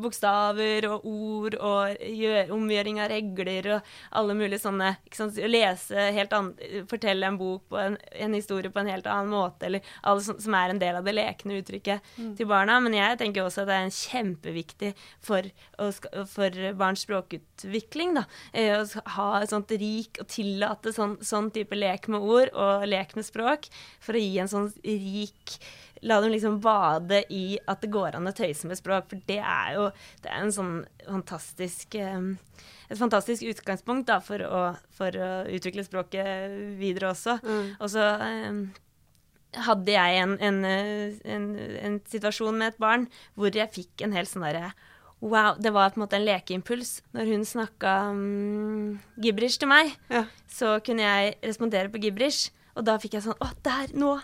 bokstaver 0.00 0.86
og 0.88 1.04
ord 1.08 1.56
og 1.58 2.04
gjør, 2.08 2.52
omgjøring 2.54 3.00
av 3.04 3.10
regler 3.12 3.68
og 3.76 3.90
alle 4.16 4.36
mulige 4.38 4.62
sånne 4.62 4.94
ikke 5.04 5.18
sant, 5.18 5.40
Lese 5.50 6.06
helt 6.16 6.32
annet, 6.36 6.62
fortelle 6.90 7.28
en 7.28 7.38
bok 7.40 7.66
på 7.68 7.78
en, 7.80 7.98
en 8.24 8.36
historie 8.36 8.72
på 8.72 8.80
en 8.80 8.88
helt 8.90 9.08
annen 9.10 9.32
måte, 9.34 9.68
eller 9.68 9.84
alle 10.02 10.24
som, 10.24 10.38
som 10.40 10.56
er 10.56 10.72
en 10.72 10.80
del 10.80 10.98
av 11.00 11.04
det 11.06 11.14
lekende 11.16 11.60
uttrykket 11.60 12.12
til 12.38 12.48
barna. 12.50 12.78
Men 12.80 12.96
jeg 12.96 13.20
tenker 13.20 13.44
også 13.44 13.64
at 13.64 13.70
det 13.70 13.76
er 13.76 13.88
en 13.88 13.96
kjempeviktig 13.98 14.92
for, 15.24 15.50
å 15.78 15.90
for 16.30 16.60
barns 16.80 17.04
språkutvikling, 17.04 18.16
da. 18.18 18.26
eh, 18.52 18.72
Å 18.80 19.04
ha 19.18 19.28
et 19.42 19.52
sånt 19.52 19.70
rik 19.80 20.20
og 20.22 20.28
tillate 20.32 20.94
sånn, 20.96 21.18
sånn 21.24 21.52
type 21.54 21.76
lek 21.76 22.08
med 22.12 22.24
ord 22.24 22.52
og 22.56 22.88
lek 22.88 23.14
med 23.18 23.28
språk, 23.28 23.68
for 24.00 24.16
å 24.16 24.22
gi 24.24 24.38
en 24.40 24.50
sånn 24.50 24.70
rik 24.84 25.58
La 26.04 26.20
dem 26.20 26.34
liksom 26.34 26.58
bade 26.60 27.22
i 27.32 27.58
at 27.70 27.80
det 27.80 27.88
går 27.94 28.18
an 28.18 28.28
å 28.28 28.34
tøyse 28.36 28.68
med 28.68 28.76
språk, 28.76 29.06
for 29.08 29.22
det 29.28 29.38
er 29.40 29.74
jo 29.78 29.88
det 30.24 30.30
er 30.30 30.42
en 30.44 30.52
sånn 30.52 30.74
fantastisk 31.06 31.96
eh, 31.96 32.30
et 32.90 33.00
fantastisk 33.00 33.46
utgangspunkt 33.48 34.10
da, 34.10 34.18
for, 34.20 34.42
å, 34.44 34.62
for 34.92 35.16
å 35.16 35.28
utvikle 35.48 35.84
språket 35.86 36.76
videre 36.76 37.14
også. 37.14 37.38
Mm. 37.40 37.70
Og 37.78 37.88
så 37.94 38.04
eh, 38.26 38.58
hadde 39.64 39.94
jeg 39.94 40.18
en, 40.20 40.34
en, 40.44 40.58
eh, 40.68 41.14
en, 41.24 41.46
en 41.88 41.96
situasjon 42.10 42.58
med 42.60 42.74
et 42.74 42.82
barn 42.82 43.08
hvor 43.38 43.54
jeg 43.56 43.72
fikk 43.72 44.04
en 44.04 44.12
helt 44.16 44.30
sånn 44.30 44.44
derre 44.46 44.74
Wow, 45.24 45.54
det 45.56 45.70
var 45.72 45.94
på 45.94 45.96
en 45.96 46.02
måte 46.02 46.18
en 46.18 46.26
lekeimpuls. 46.26 46.98
Når 47.16 47.30
hun 47.30 47.44
snakka 47.48 47.92
um, 48.12 48.98
gibberish 49.16 49.56
til 49.62 49.70
meg, 49.70 49.94
Ja. 50.12 50.26
så 50.52 50.74
kunne 50.84 51.00
jeg 51.06 51.38
respondere 51.40 51.88
på 51.88 52.02
gibberish. 52.02 52.50
Og 52.76 52.84
da 52.84 52.98
fikk 53.00 53.14
jeg 53.16 53.24
sånn 53.24 53.38
Å, 53.40 53.48
der! 53.64 53.94
Nå! 53.96 54.18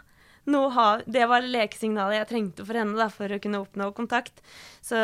Har, 0.47 1.03
det 1.07 1.27
var 1.29 1.43
lekesignalet 1.43 2.19
jeg 2.21 2.29
trengte 2.29 2.67
for 2.67 2.75
henne 2.75 2.97
da, 2.97 3.09
for 3.09 3.29
å 3.29 3.41
kunne 3.41 3.61
oppnå 3.61 3.95
kontakt. 3.95 4.41
Så 4.83 4.97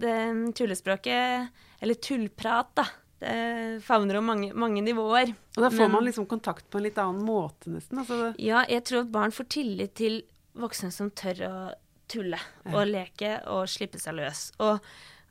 det 0.00 0.54
tullespråket, 0.56 1.48
eller 1.80 1.94
tullprat, 1.94 2.74
da, 2.74 2.84
det 3.20 3.82
favner 3.84 4.16
om 4.16 4.24
mange, 4.24 4.52
mange 4.54 4.82
nivåer. 4.82 5.34
Og 5.56 5.62
da 5.62 5.68
får 5.70 5.78
Men- 5.88 5.92
man 5.92 6.04
liksom 6.04 6.26
kontakt 6.26 6.70
på 6.70 6.78
en 6.78 6.84
litt 6.84 6.98
annen 6.98 7.22
måte, 7.24 7.68
nesten. 7.68 7.98
Altså, 7.98 8.34
Ja, 8.38 8.64
jeg 8.68 8.84
tror 8.84 9.00
at 9.00 9.12
barn 9.12 9.30
får 9.30 9.48
tillit 9.48 9.94
til 9.94 10.22
voksne 10.56 10.90
som 10.92 11.10
tør 11.10 11.34
å 11.48 11.74
tulle 12.08 12.38
og 12.66 12.86
leke 12.88 13.46
og 13.46 13.66
slippe 13.68 14.00
seg 14.00 14.14
løs. 14.14 14.52
Og, 14.58 14.80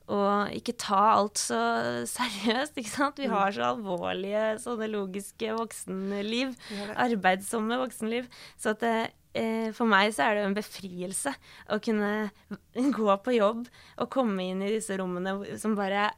og 0.09 0.55
ikke 0.57 0.73
ta 0.81 0.99
alt 1.13 1.39
så 1.41 1.59
seriøst, 2.17 2.77
ikke 2.81 2.91
sant. 2.91 3.21
Vi 3.21 3.29
har 3.29 3.53
så 3.55 3.69
alvorlige 3.73 4.57
sånne 4.63 4.89
logiske 4.91 5.53
voksenliv. 5.57 6.55
Arbeidsomme 6.97 7.77
voksenliv. 7.83 8.29
Så 8.59 8.73
at 8.73 8.83
det, 8.83 8.95
eh, 9.37 9.69
for 9.77 9.89
meg 9.89 10.13
så 10.15 10.25
er 10.25 10.35
det 10.35 10.43
jo 10.45 10.51
en 10.51 10.57
befrielse 10.57 11.35
å 11.69 11.79
kunne 11.83 12.13
gå 12.99 13.17
på 13.25 13.37
jobb 13.37 13.67
og 13.99 14.11
komme 14.13 14.49
inn 14.49 14.65
i 14.65 14.73
disse 14.79 14.97
rommene 14.99 15.59
som 15.61 15.77
bare 15.77 16.09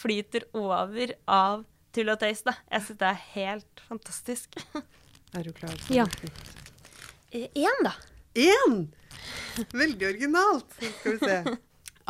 flyter 0.00 0.44
over 0.58 1.14
av 1.30 1.62
tull 1.94 2.10
og 2.12 2.20
tøys, 2.20 2.42
da. 2.46 2.54
Jeg 2.70 2.86
syns 2.86 3.00
det 3.00 3.08
er 3.08 3.22
helt 3.34 3.84
fantastisk. 3.88 4.58
Er 5.30 5.46
du 5.46 5.52
klar? 5.54 5.76
Ja. 5.94 6.08
Én, 7.30 7.84
da. 7.86 7.92
Én! 8.34 8.80
Veldig 9.70 10.08
originalt. 10.08 10.72
Skal 10.74 11.14
vi 11.14 11.18
se. 11.22 11.56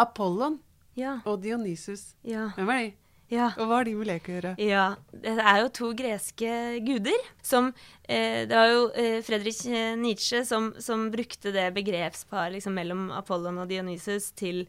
Apollon 0.00 0.56
Ja. 0.98 1.20
og 1.24 1.42
Dionysus. 1.42 2.14
Ja. 2.26 2.50
Hvem 2.56 2.72
er 2.74 2.82
de? 2.82 2.90
ja. 3.30 3.50
Og 3.56 3.68
hva 3.68 3.80
har 3.80 3.86
de 3.86 3.94
med 3.94 4.08
lek 4.10 4.26
å 4.28 4.32
gjøre? 4.34 4.54
Ja, 4.58 4.86
det 5.12 5.36
er 5.38 5.60
jo 5.62 5.68
to 5.78 5.92
greske 5.94 6.54
guder 6.82 7.28
som 7.46 7.70
eh, 8.08 8.42
Det 8.50 8.56
var 8.56 8.72
jo 8.72 8.82
eh, 8.98 9.20
Fredrik 9.22 9.60
Nietzsche 10.00 10.42
som, 10.48 10.72
som 10.82 11.06
brukte 11.14 11.52
det 11.54 11.68
begrepsparet 11.76 12.56
liksom, 12.56 12.74
mellom 12.74 13.08
Apollon 13.14 13.62
og 13.62 13.70
Dionysus 13.70 14.32
til 14.34 14.66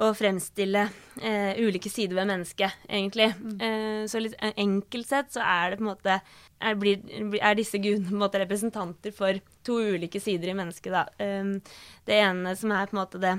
å 0.00 0.14
fremstille 0.16 0.86
eh, 1.20 1.58
ulike 1.60 1.90
sider 1.92 2.16
ved 2.16 2.28
mennesket, 2.30 2.84
egentlig. 2.88 3.26
Eh, 3.60 4.06
så 4.08 4.22
litt 4.22 4.36
eh, 4.40 4.54
enkelt 4.62 5.08
sett 5.10 5.34
så 5.34 5.42
er 5.44 5.74
det 5.74 5.80
på 5.80 5.84
en 5.84 5.90
måte 5.90 6.14
er, 6.16 6.78
blir, 6.80 7.02
er 7.36 7.58
disse 7.58 7.76
gudene 7.76 8.08
på 8.08 8.16
en 8.16 8.22
måte 8.22 8.40
representanter 8.40 9.12
for 9.12 9.36
to 9.66 9.76
ulike 9.92 10.22
sider 10.22 10.52
i 10.52 10.56
mennesket, 10.56 10.94
da. 10.94 11.04
Eh, 11.20 11.76
det 12.08 12.16
ene 12.16 12.54
som 12.56 12.72
er 12.72 12.88
på 12.88 12.96
en 12.96 13.02
måte 13.02 13.20
det 13.20 13.34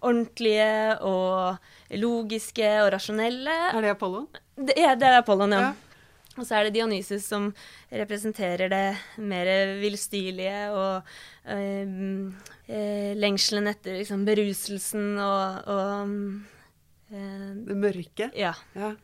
ordentlige 0.00 0.98
og 1.06 1.60
logiske 2.00 2.68
og 2.84 2.92
rasjonelle. 2.94 3.54
Er 3.70 3.84
det 3.84 3.94
Apollon? 3.94 4.26
Det, 4.56 4.76
ja, 4.78 4.94
det 4.98 5.08
er 5.08 5.20
Apollon, 5.20 5.52
ja. 5.56 5.70
Ja. 5.70 5.72
Og 6.38 6.46
så 6.46 6.56
er 6.56 6.68
det 6.68 6.76
Dionysus 6.78 7.26
som 7.26 7.50
representerer 7.90 8.70
det 8.70 8.84
mer 9.18 9.48
villstyrlige 9.80 10.70
og 10.72 11.02
øh, 11.50 12.30
lengselen 13.18 13.66
etter 13.72 13.98
liksom, 13.98 14.22
beruselsen 14.28 15.18
og, 15.18 15.66
og 15.66 16.14
øh, 17.10 17.54
Det 17.66 17.76
mørke? 17.76 18.30
Ja. 18.38 18.54
Ja. 18.78 18.94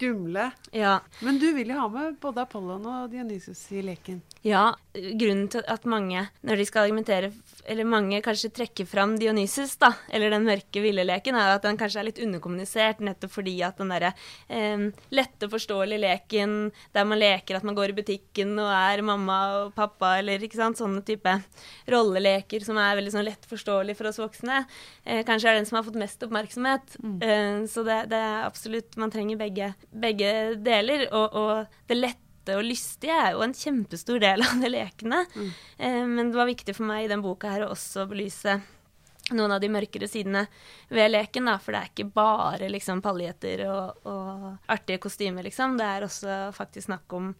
Skumle. 0.00 0.46
Ja. 0.72 1.00
Men 1.20 1.42
du 1.42 1.50
vil 1.52 1.74
jo 1.74 1.80
ha 1.82 1.88
med 1.92 2.16
både 2.22 2.46
Apollon 2.46 2.86
og 2.88 3.10
Dionysus 3.12 3.66
i 3.74 3.82
leken. 3.84 4.22
Ja, 4.46 4.70
grunnen 4.94 5.46
til 5.52 5.62
at 5.70 5.84
mange, 5.88 6.24
når 6.46 6.58
de 6.60 6.66
skal 6.66 6.88
argumentere, 6.88 7.30
eller 7.70 7.86
mange 7.86 8.18
kanskje 8.24 8.50
trekker 8.54 8.88
fram 8.88 9.14
Dionysus, 9.20 9.76
da, 9.80 9.92
eller 10.10 10.32
den 10.34 10.46
mørke 10.48 10.82
villeleken, 10.82 11.36
er 11.38 11.54
at 11.54 11.66
den 11.66 11.78
kanskje 11.78 12.00
er 12.02 12.08
litt 12.08 12.20
underkommunisert, 12.22 13.02
nettopp 13.04 13.34
fordi 13.36 13.54
at 13.66 13.78
den 13.78 13.92
derre 13.92 14.12
eh, 14.48 14.88
lette, 15.14 15.50
forståelige 15.50 16.02
leken 16.02 16.56
der 16.94 17.06
man 17.06 17.20
leker 17.20 17.58
at 17.58 17.66
man 17.66 17.76
går 17.78 17.92
i 17.92 17.98
butikken 18.00 18.56
og 18.58 18.70
er 18.74 19.04
mamma 19.06 19.38
og 19.60 19.74
pappa, 19.76 20.16
eller 20.20 20.42
ikke 20.42 20.58
sant, 20.58 20.80
sånne 20.80 21.04
type 21.06 21.36
rolleleker 21.90 22.66
som 22.66 22.80
er 22.80 22.98
veldig 22.98 23.14
sånn 23.14 23.28
lett 23.28 23.46
forståelig 23.50 23.96
for 23.98 24.10
oss 24.10 24.18
voksne, 24.22 24.64
eh, 25.04 25.22
kanskje 25.28 25.52
er 25.52 25.60
den 25.60 25.70
som 25.70 25.78
har 25.78 25.86
fått 25.86 26.00
mest 26.00 26.26
oppmerksomhet. 26.26 26.98
Eh, 27.22 27.62
så 27.70 27.86
det, 27.86 28.02
det 28.10 28.18
er 28.18 28.48
absolutt 28.48 28.96
Man 29.00 29.12
trenger 29.12 29.38
begge, 29.38 29.70
begge 29.94 30.56
deler, 30.60 31.06
og, 31.14 31.36
og 31.36 31.86
det 31.88 31.98
lette 32.00 32.29
og 32.56 32.66
lystige 32.66 33.14
er 33.14 33.32
jo 33.34 33.44
en 33.44 33.56
kjempestor 33.56 34.20
del 34.22 34.44
av 34.46 34.60
de 34.62 34.70
lekene. 34.72 35.24
Eh, 35.78 36.02
men 36.06 36.30
det 36.30 36.38
var 36.38 36.50
viktig 36.50 36.74
for 36.76 36.88
meg 36.88 37.06
i 37.06 37.10
den 37.12 37.24
boka 37.24 37.52
her 37.54 37.66
å 37.66 37.72
også 37.74 38.06
belyse 38.10 38.58
noen 39.30 39.52
av 39.54 39.60
de 39.62 39.70
mørkere 39.70 40.08
sidene 40.10 40.46
ved 40.90 41.12
leken, 41.12 41.46
da, 41.46 41.56
for 41.62 41.74
det 41.74 41.80
er 41.80 41.92
ikke 41.92 42.08
bare 42.14 42.70
liksom 42.72 43.02
paljetter 43.04 43.62
og, 43.68 44.00
og 44.10 44.72
artige 44.72 45.02
kostymer, 45.02 45.46
liksom. 45.46 45.76
Det 45.78 45.86
er 45.86 46.06
også 46.06 46.40
faktisk 46.56 46.88
snakk 46.88 47.14
om, 47.16 47.30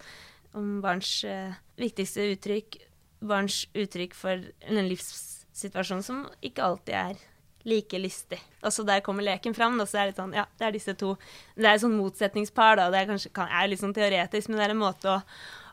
om 0.58 0.76
barns 0.84 1.16
eh, 1.26 1.56
viktigste 1.80 2.28
uttrykk, 2.34 2.78
barns 3.26 3.64
uttrykk 3.74 4.14
for 4.16 4.46
en 4.70 4.88
livssituasjon 4.88 6.06
som 6.06 6.24
ikke 6.46 6.64
alltid 6.64 6.96
er 7.02 7.26
like 7.68 7.98
lystig. 8.00 8.40
Og 8.64 8.72
så 8.72 8.84
der 8.86 9.02
kommer 9.04 9.24
leken 9.26 9.54
fram, 9.56 9.78
og 9.80 9.88
så 9.88 10.02
er 10.02 10.10
det 10.10 10.18
sånn, 10.18 10.34
ja, 10.36 10.46
det 10.58 10.68
er 10.68 10.76
disse 10.76 10.94
to. 10.98 11.14
Det 11.56 11.66
er 11.66 11.76
et 11.76 11.84
sånn 11.84 11.98
motsetningspar, 11.98 12.78
da. 12.80 12.90
Det 12.92 13.00
er 13.00 13.10
kanskje 13.10 13.32
kan, 13.36 13.50
er 13.52 13.70
litt 13.70 13.82
sånn 13.82 13.96
teoretisk, 13.96 14.50
men 14.50 14.60
det 14.60 14.66
er 14.66 14.74
en 14.74 14.82
måte 14.82 15.12
å, 15.12 15.18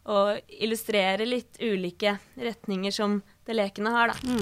å 0.08 0.24
illustrere 0.60 1.27
litt 1.27 1.62
ulike 1.63 2.17
retninger 2.39 2.96
som 2.96 3.22
det 3.48 3.56
lekene 3.56 3.94
har, 3.96 4.13
da. 4.13 4.38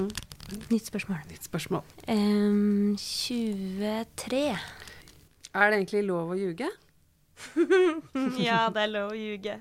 Nytt 0.70 0.90
spørsmål. 0.90 1.22
Nytt 1.30 1.46
spørsmål. 1.48 1.86
Um, 2.06 2.94
23. 3.02 4.42
Er 5.56 5.70
det 5.70 5.78
egentlig 5.80 6.04
lov 6.06 6.34
å 6.34 6.38
ljuge? 6.38 6.68
ja, 8.46 8.66
det 8.72 8.84
er 8.84 8.92
lov 8.92 9.14
å 9.14 9.18
ljuge. 9.18 9.58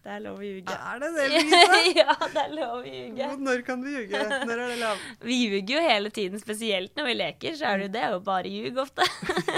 Det 0.00 0.12
er 0.14 0.20
lov 0.24 0.38
å 0.40 0.44
ljuge. 0.44 0.74
Er 0.74 1.00
det 1.02 1.08
det, 1.12 1.24
Birgitte? 1.34 1.80
ja, 1.98 2.14
det 2.32 2.42
er 2.42 2.52
lov 2.56 2.76
å 2.78 2.84
ljuge. 2.88 3.26
Når 3.44 3.64
kan 3.66 3.82
du 3.84 3.88
ljuge? 3.92 4.22
Når 4.48 4.52
er 4.54 4.70
det 4.72 4.78
lov? 4.80 5.02
Vi 5.28 5.36
ljuger 5.42 5.74
jo 5.74 5.82
hele 5.84 6.12
tiden, 6.16 6.40
spesielt 6.40 6.96
når 6.96 7.08
vi 7.10 7.16
leker, 7.18 7.58
så 7.58 7.68
er 7.68 7.82
det 7.82 7.88
jo 7.88 7.92
det 7.98 8.04
jo 8.14 8.22
bare 8.30 8.52
ljug 8.54 8.80
ofte. 8.80 9.04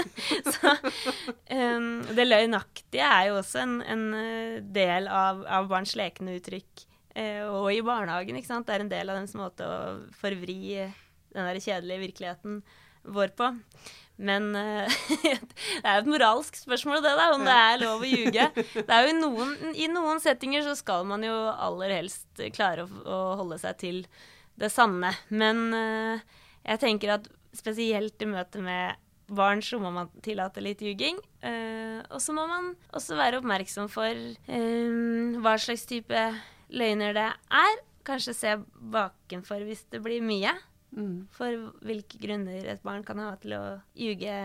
så 0.57 0.73
um, 0.75 1.87
det 2.11 2.27
løgnaktige 2.27 3.07
er 3.07 3.29
jo 3.29 3.39
også 3.39 3.63
en, 3.63 3.77
en 3.95 4.03
eh, 4.19 4.57
del 4.75 5.07
av, 5.07 5.45
av 5.47 5.71
barns 5.71 5.95
lekende 5.99 6.35
uttrykk. 6.41 6.87
Uh, 7.15 7.47
og 7.47 7.69
i 7.71 7.79
barnehagen, 7.85 8.35
ikke 8.35 8.51
sant. 8.51 8.67
Det 8.67 8.75
er 8.75 8.83
en 8.83 8.91
del 8.91 9.13
av 9.13 9.21
deres 9.21 9.37
måte 9.39 9.63
å 9.63 9.79
forvri 10.19 10.59
den 10.83 11.47
der 11.47 11.63
kjedelige 11.63 12.09
virkeligheten 12.09 12.63
vår 13.03 13.33
på. 13.37 13.49
Men 14.23 14.51
uh, 14.55 14.97
det 15.23 15.83
er 15.83 15.97
jo 15.97 16.03
et 16.03 16.11
moralsk 16.11 16.59
spørsmål, 16.61 17.01
det, 17.03 17.15
da, 17.17 17.29
om 17.35 17.45
det 17.47 17.55
er 17.57 17.81
lov 17.81 18.03
å 18.05 18.09
ljuge. 18.09 18.49
Det 18.75 18.85
er 18.87 19.07
jo 19.07 19.13
i 19.13 19.17
noen, 19.17 19.55
I 19.73 19.89
noen 19.91 20.21
settinger 20.23 20.65
så 20.67 20.77
skal 20.79 21.07
man 21.09 21.25
jo 21.25 21.33
aller 21.53 21.97
helst 21.97 22.43
klare 22.55 22.85
å, 22.85 23.01
å 23.03 23.21
holde 23.41 23.59
seg 23.61 23.79
til 23.81 24.03
det 24.61 24.69
sanne. 24.71 25.15
Men 25.33 25.65
uh, 25.73 26.43
jeg 26.63 26.83
tenker 26.83 27.17
at 27.17 27.31
spesielt 27.53 28.21
i 28.21 28.29
møte 28.29 28.61
med 28.63 28.99
barn 29.33 29.61
så 29.63 29.79
må 29.81 29.91
man 29.93 30.11
tillate 30.25 30.63
litt 30.63 30.81
ljuging. 30.83 31.19
Eh, 31.45 32.01
og 32.09 32.19
så 32.21 32.35
må 32.35 32.45
man 32.49 32.73
også 32.95 33.17
være 33.19 33.39
oppmerksom 33.41 33.89
for 33.91 34.09
eh, 34.11 35.39
hva 35.43 35.55
slags 35.61 35.85
type 35.89 36.25
løgner 36.73 37.15
det 37.17 37.29
er. 37.31 37.81
Kanskje 38.07 38.35
se 38.35 38.55
bakenfor 38.93 39.63
hvis 39.67 39.85
det 39.93 40.03
blir 40.03 40.23
mye. 40.25 40.53
Mm. 40.93 41.15
For 41.33 41.71
hvilke 41.85 42.19
grunner 42.21 42.67
et 42.73 42.83
barn 42.85 43.03
kan 43.05 43.21
ha 43.21 43.31
til 43.41 43.55
å 43.57 43.63
ljuge 43.97 44.35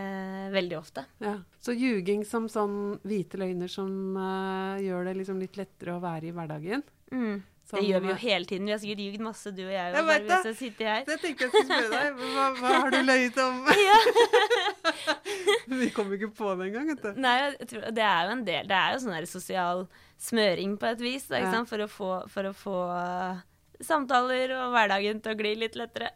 veldig 0.53 0.77
ofte. 0.79 1.05
Ja. 1.21 1.37
Så 1.61 1.75
ljuging 1.77 2.25
som 2.27 2.49
sånn 2.51 2.97
hvite 3.05 3.39
løgner 3.41 3.71
som 3.71 4.17
uh, 4.17 4.79
gjør 4.81 5.09
det 5.09 5.19
liksom 5.21 5.39
litt 5.43 5.59
lettere 5.59 5.97
å 5.97 6.03
være 6.03 6.31
i 6.31 6.35
hverdagen? 6.35 6.85
Mm. 7.13 7.39
Som, 7.69 7.77
det 7.77 7.85
gjør 7.85 8.01
vi 8.01 8.09
jo 8.09 8.13
eh, 8.15 8.21
hele 8.23 8.49
tiden. 8.49 8.65
Vi 8.65 8.73
har 8.73 8.79
sikkert 8.81 9.01
ljugd 9.03 9.21
masse, 9.21 9.51
du 9.53 9.59
og 9.61 9.69
jeg. 9.69 9.91
Jeg 9.93 10.05
vet 10.07 10.23
det. 10.25 10.37
jeg 10.47 10.55
sitter 10.57 10.87
her. 10.89 11.03
Det 11.05 11.17
tenkte 11.21 11.45
jeg 11.45 11.51
skulle 11.53 11.67
spørre 11.67 11.89
deg, 11.93 12.23
hva, 12.33 12.45
hva 12.57 12.71
har 12.79 12.95
du 12.95 13.01
løyet 13.03 13.37
om? 13.43 13.59
Vi 15.83 15.89
kom 15.93 16.09
ikke 16.15 16.31
på 16.33 16.55
det 16.57 16.71
engang, 16.71 16.89
vet 16.89 17.03
du. 17.03 17.19
Nei, 17.21 17.35
tror, 17.69 17.85
det 17.93 18.05
er 18.07 18.25
jo 18.25 18.33
en 18.33 18.41
del 18.47 18.71
Det 18.71 18.79
er 18.79 18.95
jo 18.95 19.03
sånn 19.03 19.29
sosial 19.29 19.85
smøring 20.17 20.79
på 20.81 20.89
et 20.89 21.03
vis, 21.03 21.29
da, 21.29 21.43
Ja. 21.43 21.61
For 21.69 21.85
å 21.85 21.89
få, 21.91 22.09
for 22.33 22.49
å 22.49 22.55
få 22.57 22.77
uh, 22.89 23.45
samtaler 23.79 24.51
og 24.57 24.73
hverdagen 24.73 25.21
til 25.23 25.31
å 25.31 25.37
gli 25.39 25.51
litt 25.55 25.75
lettere. 25.79 26.09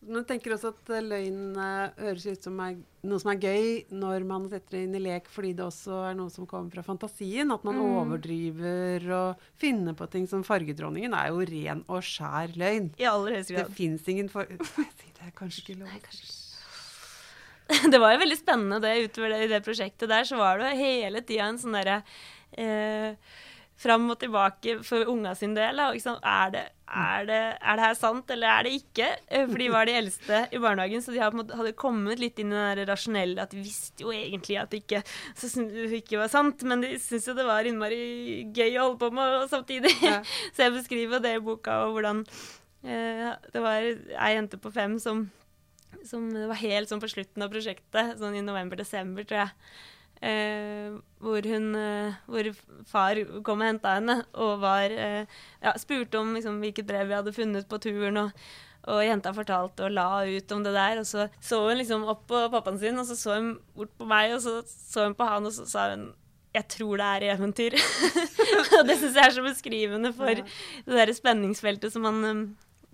Men 0.00 0.18
jeg 0.20 0.26
tenker 0.28 0.52
også 0.56 0.72
at 0.74 0.90
eh, 0.96 1.04
løgn 1.04 1.56
eh, 1.56 2.02
høres 2.04 2.26
ut 2.28 2.46
som 2.48 2.58
er, 2.64 2.74
noe 3.08 3.20
som 3.22 3.30
er 3.32 3.38
gøy 3.40 3.68
når 3.96 4.26
man 4.28 4.48
setter 4.52 4.76
det 4.76 4.82
inn 4.86 4.96
i 4.98 5.02
lek, 5.06 5.28
fordi 5.32 5.54
det 5.56 5.64
også 5.64 6.00
er 6.10 6.18
noe 6.18 6.32
som 6.32 6.48
kommer 6.50 6.72
fra 6.74 6.84
fantasien. 6.86 7.52
At 7.54 7.64
man 7.64 7.78
Mm. 7.80 7.94
overdriver 8.02 9.06
og 9.16 9.46
finner 9.60 9.96
på 9.96 10.08
ting 10.12 10.26
som 10.28 10.44
Fargedronningen 10.44 11.14
er 11.16 11.30
jo 11.32 11.40
ren 11.48 11.84
og 11.88 12.02
skjær 12.04 12.52
løgn. 12.60 12.90
I 13.00 13.08
aller 13.08 13.38
høyeste 13.38 13.56
grad. 13.56 13.70
Det 13.72 13.78
fins 13.80 14.08
ingen 14.12 14.28
for... 14.32 14.44
Det? 14.50 15.26
er 15.28 15.32
Kanskje 15.36 15.64
ikke 15.64 15.80
lov. 15.82 15.90
det 17.92 18.00
var 18.00 18.14
jo 18.14 18.20
veldig 18.24 18.38
spennende 18.40 18.80
det 18.82 18.94
utover 19.06 19.34
det, 19.34 19.40
i 19.44 19.50
det 19.52 19.60
prosjektet 19.64 20.08
der, 20.10 20.24
så 20.26 20.38
var 20.40 20.58
det 20.60 20.72
hele 20.80 21.20
tida 21.22 21.46
en 21.50 21.58
sånn 21.60 21.76
derre 21.76 21.98
eh, 22.58 23.12
Fram 23.80 24.10
og 24.12 24.18
tilbake 24.20 24.76
for 24.84 25.08
unga 25.08 25.32
sin 25.38 25.54
del. 25.56 25.80
Sant? 26.02 26.20
Er, 26.26 26.50
det, 26.52 26.64
er, 26.84 27.24
det, 27.28 27.38
er 27.56 27.78
det 27.78 27.86
her 27.86 27.96
sant, 27.96 28.28
eller 28.34 28.52
er 28.52 28.66
det 28.66 28.74
ikke? 28.76 29.08
Eh, 29.30 29.46
For 29.48 29.62
de 29.62 29.70
var 29.72 29.88
de 29.88 29.96
eldste 30.02 30.42
i 30.52 30.60
barnehagen, 30.60 31.00
så 31.04 31.14
de 31.14 31.22
hadde, 31.22 31.72
kommet 31.80 32.20
litt 32.20 32.42
inn 32.42 32.52
i 32.52 32.60
der 32.60 32.84
rasjonelle 32.90 33.46
at 33.46 33.54
de 33.54 33.62
visste 33.64 34.04
jo 34.04 34.12
egentlig 34.12 34.60
at 34.60 34.72
det 34.74 34.82
ikke, 34.82 35.02
så 35.38 35.64
det 35.64 36.02
ikke 36.02 36.20
var 36.20 36.32
sant, 36.32 36.64
men 36.68 36.84
de 36.84 36.92
syntes 37.00 37.30
jo 37.30 37.36
det 37.38 37.48
var 37.48 37.68
innmari 37.68 38.00
gøy 38.52 38.76
å 38.76 38.90
holde 38.90 39.00
på 39.00 39.12
med 39.16 39.48
samtidig. 39.52 39.94
Ja. 40.04 40.20
Så 40.54 40.66
jeg 40.66 40.74
beskriver 40.74 41.22
det 41.22 41.36
i 41.38 41.42
boka, 41.44 41.84
og 41.86 41.96
hvordan 41.96 42.24
eh, 42.84 43.28
det 43.54 43.62
var 43.64 43.86
ei 43.86 44.32
jente 44.34 44.60
på 44.60 44.72
fem 44.74 44.98
som 45.00 45.28
som 46.06 46.28
var 46.32 46.58
helt 46.60 46.90
sånn 46.90 47.02
på 47.02 47.10
slutten 47.10 47.44
av 47.44 47.50
prosjektet, 47.52 48.14
sånn 48.20 48.36
i 48.38 48.44
november-desember, 48.44 49.26
tror 49.28 49.42
jeg. 49.42 49.50
Eh, 50.20 50.90
hvor 51.16 51.46
hun 51.48 51.70
eh, 51.80 52.16
Hvor 52.28 52.48
far 52.84 53.16
kom 53.40 53.62
og 53.62 53.70
henta 53.70 53.94
henne 53.96 54.18
og 54.36 54.58
var 54.60 54.92
eh, 54.92 55.24
Ja, 55.62 55.72
spurte 55.80 56.20
om 56.20 56.34
liksom, 56.36 56.58
hvilket 56.60 56.84
brev 56.84 57.08
vi 57.08 57.16
hadde 57.16 57.32
funnet 57.32 57.70
på 57.70 57.80
turen. 57.80 58.26
og 58.26 58.42
og 58.88 59.02
jenta 59.04 59.28
fortalte 59.36 59.84
og 59.84 59.92
la 59.92 60.22
ut 60.24 60.52
om 60.54 60.62
det 60.64 60.72
der. 60.72 61.02
Og 61.02 61.06
så 61.06 61.26
så 61.44 61.58
hun 61.66 61.76
liksom 61.76 62.06
opp 62.08 62.22
på 62.30 62.46
pappaen 62.52 62.78
sin, 62.80 62.98
og 62.98 63.04
så 63.04 63.16
så 63.18 63.36
hun 63.36 63.50
bort 63.76 63.92
på 63.98 64.08
meg, 64.08 64.32
og 64.34 64.40
så 64.40 64.62
så 64.64 65.04
hun 65.04 65.14
på 65.14 65.28
han, 65.28 65.46
og 65.46 65.52
så 65.52 65.66
sa 65.68 65.90
hun 65.92 66.08
jeg 66.54 66.66
tror 66.66 66.98
det 66.98 67.06
er 67.06 67.26
eventyr. 67.36 67.76
og 68.78 68.88
det 68.88 68.96
syns 68.98 69.14
jeg 69.14 69.26
er 69.26 69.34
så 69.36 69.44
beskrivende 69.44 70.10
for 70.16 70.32
ja. 70.32 70.46
det 70.86 70.96
der 70.98 71.12
spenningsfeltet 71.14 71.92
som 71.94 72.02
man 72.02 72.24
um, 72.26 72.40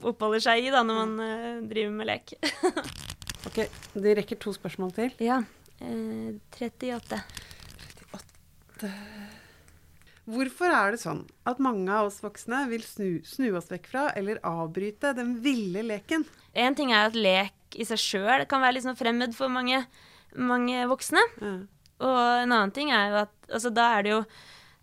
oppholder 0.04 0.42
seg 0.44 0.66
i 0.66 0.72
da, 0.74 0.82
når 0.84 0.98
man 0.98 1.14
uh, 1.22 1.62
driver 1.70 1.94
med 1.96 2.10
lek. 2.10 2.34
ok, 3.48 3.62
De 3.94 4.16
rekker 4.18 4.42
to 4.42 4.52
spørsmål 4.52 4.92
til. 4.98 5.14
Ja. 5.24 5.40
Eh, 5.80 6.36
38. 6.56 7.20
38 8.80 8.92
Hvorfor 10.26 10.72
er 10.74 10.90
det 10.90 10.98
sånn 10.98 11.20
at 11.46 11.60
mange 11.62 11.86
av 11.92 12.08
oss 12.08 12.18
voksne 12.18 12.64
vil 12.66 12.82
snu, 12.82 13.20
snu 13.22 13.52
oss 13.54 13.68
vekk 13.70 13.84
fra 13.92 14.08
eller 14.18 14.40
avbryte 14.42 15.12
den 15.14 15.36
ville 15.44 15.84
leken? 15.86 16.24
En 16.50 16.74
ting 16.74 16.90
er 16.90 17.06
at 17.06 17.18
lek 17.18 17.78
i 17.78 17.86
seg 17.86 18.00
sjøl 18.02 18.42
kan 18.50 18.64
være 18.64 18.74
litt 18.74 18.86
sånn 18.88 18.98
fremmed 18.98 19.36
for 19.38 19.52
mange, 19.52 19.84
mange 20.34 20.82
voksne. 20.90 21.22
Ja. 21.38 21.52
Og 22.02 22.18
en 22.18 22.56
annen 22.56 22.74
ting 22.74 22.90
er 22.90 23.12
jo 23.12 23.20
at 23.22 23.34
altså, 23.46 23.70
da 23.70 23.86
er 23.96 24.04
det 24.04 24.12
jo 24.12 24.20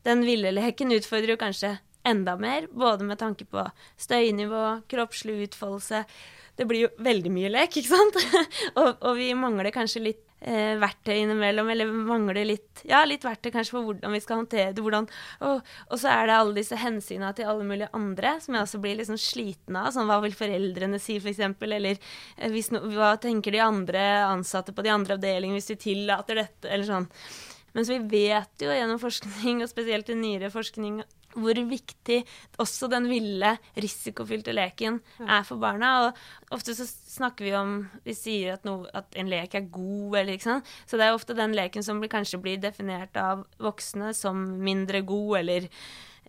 Den 0.04 0.26
ville 0.28 0.50
leken 0.52 0.92
utfordrer 0.92 1.32
jo 1.32 1.40
kanskje 1.40 1.78
enda 2.04 2.34
mer, 2.36 2.66
både 2.68 3.06
med 3.08 3.22
tanke 3.22 3.46
på 3.48 3.62
støynivå, 3.96 4.82
kroppslig 4.92 5.46
utfoldelse. 5.46 6.02
Det 6.60 6.66
blir 6.68 6.82
jo 6.82 6.90
veldig 7.00 7.32
mye 7.32 7.52
lek, 7.54 7.78
ikke 7.80 7.88
sant? 7.88 8.18
og, 8.82 9.00
og 9.00 9.16
vi 9.16 9.30
mangler 9.32 9.72
kanskje 9.72 10.04
litt 10.10 10.26
eh, 10.44 10.74
verktøy 10.82 11.16
innimellom, 11.16 11.70
eller 11.74 11.92
mangler 11.94 12.46
litt, 12.48 12.84
ja, 12.88 13.04
litt 13.08 13.26
verktøy 13.26 13.52
kanskje 13.54 13.76
for 13.78 13.88
hvordan 13.88 14.14
vi 14.16 14.22
skal 14.24 14.42
håndtere 14.42 14.74
det. 14.76 14.84
Hvordan, 14.84 15.08
og, 15.48 15.64
og, 15.88 15.96
så 16.02 16.12
er 16.14 16.30
det 16.30 16.38
alle 16.38 16.58
disse 16.60 16.80
hensynene 16.80 17.32
til 17.38 17.50
alle 17.50 17.68
mulige 17.68 17.92
andre 17.98 18.36
som 18.44 18.58
jeg 18.58 18.68
også 18.68 18.82
blir 18.84 19.00
liksom 19.00 19.20
sliten 19.22 19.80
av. 19.80 19.92
Sånn, 19.96 20.10
hva 20.10 20.20
vil 20.24 20.36
foreldrene 20.38 21.02
si, 21.02 21.18
f.eks.? 21.22 21.42
Eller 21.64 21.96
eh, 21.96 22.60
no, 22.76 22.84
hva 22.94 23.16
tenker 23.22 23.56
de 23.56 23.64
andre 23.64 24.06
ansatte 24.28 24.76
på 24.76 24.86
de 24.86 24.94
andre 24.94 25.18
avdelingene 25.18 25.62
hvis 25.62 25.74
vi 25.74 25.82
tillater 25.90 26.44
dette, 26.44 26.70
eller 26.70 26.88
sånn. 26.90 27.10
Mens 27.74 27.90
vi 27.90 27.98
vet 28.06 28.62
jo 28.62 28.70
gjennom 28.70 29.02
forskning, 29.02 29.64
og 29.66 29.72
spesielt 29.72 30.12
i 30.14 30.18
nyere 30.18 30.52
forskning, 30.54 31.02
hvor 31.36 31.58
viktig 31.70 32.20
også 32.62 32.90
den 32.92 33.08
ville, 33.12 33.56
risikofylte 33.80 34.54
leken 34.56 35.00
er 35.24 35.46
for 35.48 35.62
barna. 35.62 35.92
Og 36.08 36.58
ofte 36.58 36.76
så 36.78 36.88
snakker 36.88 37.48
vi 37.48 37.56
om 37.58 37.76
Vi 38.06 38.16
sier 38.18 38.58
at, 38.58 38.68
noe, 38.68 38.88
at 38.94 39.18
en 39.20 39.32
lek 39.32 39.56
er 39.58 39.68
god, 39.74 40.20
eller 40.22 40.36
ikke 40.36 40.50
sant. 40.50 40.72
Så 40.86 41.00
det 41.00 41.08
er 41.08 41.18
ofte 41.18 41.38
den 41.38 41.56
leken 41.58 41.86
som 41.86 42.02
blir, 42.02 42.12
kanskje 42.14 42.42
blir 42.44 42.62
definert 42.62 43.18
av 43.20 43.46
voksne 43.62 44.14
som 44.18 44.42
mindre 44.64 45.04
god 45.08 45.40
eller 45.44 45.68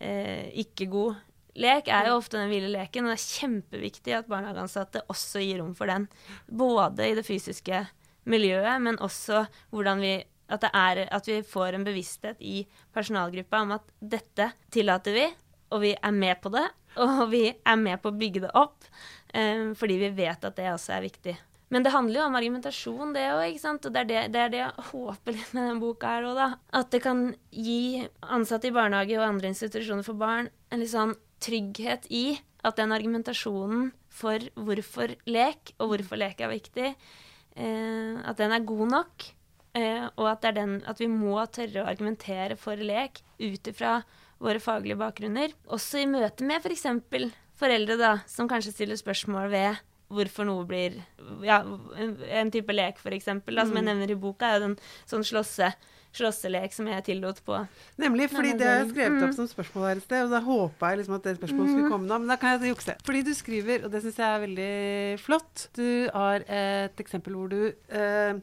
eh, 0.01 0.51
ikke 0.65 0.89
god. 0.93 1.23
Lek 1.55 1.89
er 1.93 2.09
jo 2.11 2.19
ofte 2.19 2.41
den 2.41 2.51
ville 2.51 2.73
leken, 2.73 3.07
og 3.07 3.15
det 3.15 3.21
er 3.21 3.35
kjempeviktig 3.39 4.15
at 4.17 4.31
barnehageansatte 4.31 5.05
også 5.13 5.43
gir 5.45 5.61
rom 5.63 5.75
for 5.79 5.91
den. 5.91 6.09
Både 6.51 7.07
i 7.07 7.15
det 7.15 7.27
fysiske 7.27 7.85
miljøet, 8.31 8.81
men 8.83 8.99
også 9.05 9.45
hvordan 9.71 10.03
vi 10.03 10.15
at, 10.55 10.67
er, 10.71 11.05
at, 11.11 11.29
vi 11.29 11.41
får 11.47 11.77
en 11.77 11.87
bevissthet 11.87 12.41
i 12.41 12.63
personalgruppa 12.95 13.63
om 13.65 13.75
at 13.77 13.89
dette 14.01 14.51
tillater 14.75 15.17
vi, 15.17 15.27
og 15.75 15.83
vi 15.85 15.95
er 15.95 16.15
med 16.15 16.41
på 16.43 16.53
det. 16.55 16.67
Og 17.03 17.25
vi 17.33 17.49
er 17.51 17.81
med 17.81 17.99
på 18.03 18.13
å 18.13 18.15
bygge 18.15 18.45
det 18.45 18.53
opp, 18.55 18.87
um, 19.35 19.73
fordi 19.75 19.99
vi 20.05 20.13
vet 20.15 20.45
at 20.47 20.55
det 20.55 20.71
også 20.71 20.95
er 20.95 21.05
viktig. 21.09 21.35
Men 21.75 21.83
det 21.83 21.91
handler 21.91 22.21
jo 22.21 22.25
om 22.29 22.37
argumentasjon, 22.39 23.15
det 23.17 23.25
òg. 23.35 23.57
Og 23.65 23.87
det 23.89 24.03
er 24.05 24.09
det, 24.11 24.21
det 24.31 24.41
er 24.41 24.51
det, 24.53 24.61
jeg 24.61 24.89
håper 24.93 25.35
litt 25.35 25.55
med 25.57 25.65
denne 25.65 25.83
boka 25.83 26.13
her 26.13 26.29
òg, 26.29 26.39
da. 26.39 26.49
At 26.79 26.93
det 26.95 27.01
kan 27.03 27.25
gi 27.51 28.05
ansatte 28.23 28.71
i 28.71 28.75
barnehage 28.75 29.17
og 29.19 29.27
andre 29.27 29.51
institusjoner 29.51 30.07
for 30.07 30.21
barn 30.21 30.53
en 30.71 30.83
litt 30.83 30.93
sånn 30.93 31.17
trygghet 31.43 32.07
i 32.15 32.37
at 32.65 32.79
den 32.79 32.95
argumentasjonen 32.95 33.91
for 34.15 34.45
hvorfor 34.55 35.17
lek, 35.27 35.75
og 35.81 35.91
hvorfor 35.91 36.21
lek 36.21 36.41
er 36.45 36.53
viktig, 36.53 36.93
eh, 36.95 38.15
at 38.23 38.39
den 38.39 38.55
er 38.55 38.69
god 38.69 38.87
nok. 38.93 39.27
Eh, 39.75 40.05
og 40.15 40.29
at, 40.31 40.45
den, 40.55 40.77
at, 40.87 41.01
vi 41.03 41.09
må 41.11 41.35
tørre 41.51 41.83
å 41.83 41.89
argumentere 41.91 42.59
for 42.61 42.79
lek 42.79 43.23
ut 43.43 43.71
ifra 43.73 43.97
våre 44.43 44.63
faglige 44.63 44.99
bakgrunner. 45.01 45.55
Også 45.73 46.03
i 46.03 46.11
møte 46.11 46.47
med 46.47 46.63
f.eks. 46.63 46.87
For 47.11 47.33
foreldre 47.59 47.99
da, 47.99 48.13
som 48.31 48.51
kanskje 48.51 48.75
stiller 48.75 48.99
spørsmål 48.99 49.51
ved 49.53 49.83
hvorfor 50.15 50.47
noe 50.47 50.67
blir 50.69 51.01
Ja, 51.43 51.63
en, 51.99 52.53
type 52.55 52.75
lek, 52.75 53.01
f.eks., 53.01 53.29
mm. 53.31 53.43
som 53.47 53.75
jeg 53.75 53.83
mm. 53.83 53.91
nevner 53.91 54.15
i 54.15 54.19
boka, 54.19 54.51
er 54.51 54.59
jo 54.59 54.69
den 54.69 54.79
sånn 55.11 55.27
slåsse 55.27 55.73
slåsselek 56.15 56.75
som 56.75 56.87
jeg 56.87 57.05
tillot 57.09 57.41
på. 57.47 57.57
Nemlig, 57.99 58.29
fordi 58.31 58.53
det 58.59 58.69
er 58.71 58.85
skrevet 58.87 59.19
opp 59.19 59.33
mm. 59.33 59.37
som 59.39 59.49
spørsmål 59.51 59.87
her 59.89 59.99
et 59.99 60.07
sted, 60.07 60.27
og 60.27 60.35
da 60.35 60.41
håpa 60.45 60.93
jeg 60.93 61.01
liksom 61.01 61.17
at 61.17 61.27
det 61.27 61.37
spørsmålet 61.41 61.73
skulle 61.73 61.89
mm. 61.89 61.93
komme 61.95 62.11
nå. 62.11 62.19
Men 62.23 62.31
da 62.31 62.37
kan 62.39 62.55
jeg 62.55 62.71
jukse. 62.75 62.97
Fordi 63.07 63.23
du 63.27 63.33
skriver, 63.35 63.87
og 63.87 63.91
det 63.91 64.03
syns 64.05 64.21
jeg 64.23 64.29
er 64.29 64.45
veldig 64.45 64.71
flott, 65.25 65.65
du 65.75 65.89
har 66.15 66.47
et 66.47 67.03
eksempel 67.03 67.35
hvor 67.39 67.51
du 67.51 67.61
eh, 67.67 68.39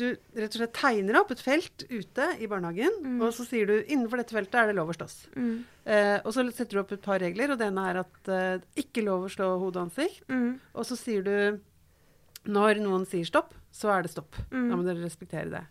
du 0.00 0.40
rett 0.40 0.54
og 0.54 0.58
slett 0.58 0.74
tegner 0.76 1.18
opp 1.20 1.30
et 1.34 1.42
felt 1.44 1.84
ute 1.90 2.26
i 2.40 2.48
barnehagen, 2.50 2.96
mm. 3.04 3.18
og 3.22 3.34
så 3.36 3.46
sier 3.46 3.68
du 3.68 3.74
innenfor 3.78 4.20
dette 4.20 4.36
feltet 4.36 4.58
er 4.60 4.70
det 4.70 4.76
lov 4.78 4.92
å 4.92 4.96
slåss. 4.96 5.16
Mm. 5.36 5.54
Eh, 5.84 6.16
og 6.18 6.34
så 6.34 6.44
setter 6.48 6.76
du 6.76 6.82
opp 6.82 6.94
et 6.96 7.04
par 7.04 7.22
regler, 7.22 7.52
og 7.52 7.60
det 7.60 7.68
ene 7.70 7.86
er 7.90 8.02
at 8.02 8.30
eh, 8.32 8.68
ikke 8.82 9.04
lov 9.06 9.26
å 9.28 9.32
slå 9.32 9.50
hode 9.62 9.78
og 9.78 9.88
ansikt. 9.88 10.22
Mm. 10.32 10.58
Og 10.74 10.88
så 10.88 10.98
sier 10.98 11.26
du 11.26 12.50
når 12.50 12.80
noen 12.80 13.04
sier 13.08 13.28
stopp, 13.28 13.52
så 13.74 13.92
er 13.94 14.04
det 14.04 14.12
stopp. 14.14 14.38
Mm. 14.50 14.70
Da 14.70 14.78
må 14.78 14.86
dere 14.86 15.04
respektere 15.04 15.50
det. 15.52 15.64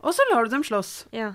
Og 0.00 0.16
så 0.16 0.24
lar 0.30 0.46
du 0.46 0.54
dem 0.54 0.64
slåss. 0.66 0.94
Ja. 1.14 1.34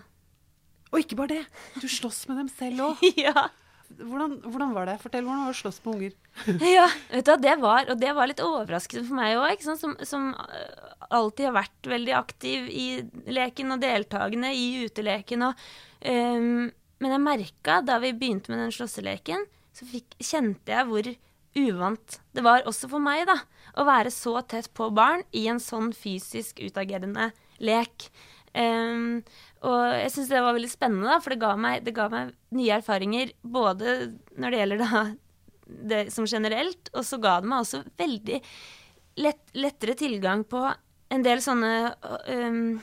Og 0.92 1.02
ikke 1.02 1.18
bare 1.20 1.40
det, 1.40 1.44
du 1.82 1.88
slåss 1.92 2.26
med 2.30 2.44
dem 2.44 2.50
selv 2.52 2.90
òg. 2.90 3.06
ja. 3.26 3.50
Hvordan, 3.96 4.38
hvordan, 4.44 4.74
var 4.76 4.90
det? 4.90 4.96
Fortell 5.02 5.26
hvordan 5.26 5.44
det 5.44 5.48
var 5.48 5.56
å 5.56 5.60
slåss 5.60 5.82
med 5.86 5.94
unger. 5.96 6.16
ja, 6.76 6.86
vet 7.12 7.28
du, 7.28 7.34
det 7.44 7.56
var, 7.62 7.90
og 7.92 8.00
det 8.02 8.14
var 8.18 8.30
litt 8.32 8.44
overraskende 8.44 9.06
for 9.08 9.20
meg 9.20 9.40
òg, 9.40 9.66
som, 9.66 9.96
som, 10.06 10.32
eh, 10.34 10.96
alltid 11.10 11.50
har 11.50 11.58
vært 11.60 11.92
veldig 11.92 12.16
aktiv 12.18 12.70
i 12.72 12.88
leken 13.32 13.76
og 13.76 13.84
deltakende 13.84 14.52
i 14.56 14.66
uteleken. 14.86 15.46
Og, 15.50 15.68
um, 16.02 16.66
men 17.04 17.16
jeg 17.16 17.24
merka 17.24 17.80
da 17.86 18.00
vi 18.04 18.16
begynte 18.16 18.52
med 18.52 18.64
den 18.64 18.76
slåsseleken, 18.76 19.46
så 19.76 19.88
fikk, 19.90 20.16
kjente 20.24 20.72
jeg 20.72 20.90
hvor 20.90 21.12
uvant 21.56 22.20
det 22.36 22.44
var 22.44 22.66
også 22.68 22.90
for 22.92 23.04
meg 23.04 23.26
da, 23.30 23.38
å 23.80 23.86
være 23.88 24.12
så 24.12 24.40
tett 24.48 24.68
på 24.76 24.90
barn 24.96 25.24
i 25.36 25.46
en 25.52 25.62
sånn 25.64 25.94
fysisk 25.96 26.60
utagerende 26.64 27.32
lek. 27.64 28.10
Um, 28.56 29.24
og 29.66 29.82
jeg 29.98 30.14
syns 30.14 30.32
det 30.32 30.42
var 30.46 30.56
veldig 30.56 30.72
spennende, 30.72 31.10
da, 31.10 31.20
for 31.24 31.34
det 31.34 31.42
ga, 31.42 31.52
meg, 31.60 31.84
det 31.86 31.96
ga, 31.98 32.08
meg, 32.12 32.34
nye 32.56 32.80
erfaringer 32.80 33.34
både 33.42 33.96
når 34.38 34.54
det 34.54 34.62
gjelder 34.62 34.84
da, 34.84 35.04
det 35.92 36.02
som 36.14 36.28
generelt, 36.30 36.92
og 36.94 37.06
så 37.08 37.20
ga 37.22 37.40
det 37.42 37.52
meg 37.52 37.64
også 37.64 37.82
veldig 37.98 38.42
lett, 39.26 39.46
lettere 39.58 39.98
tilgang 39.98 40.46
på 40.48 40.62
en 41.14 41.26
del 41.26 41.42
sånne 41.44 41.72
um, 42.30 42.78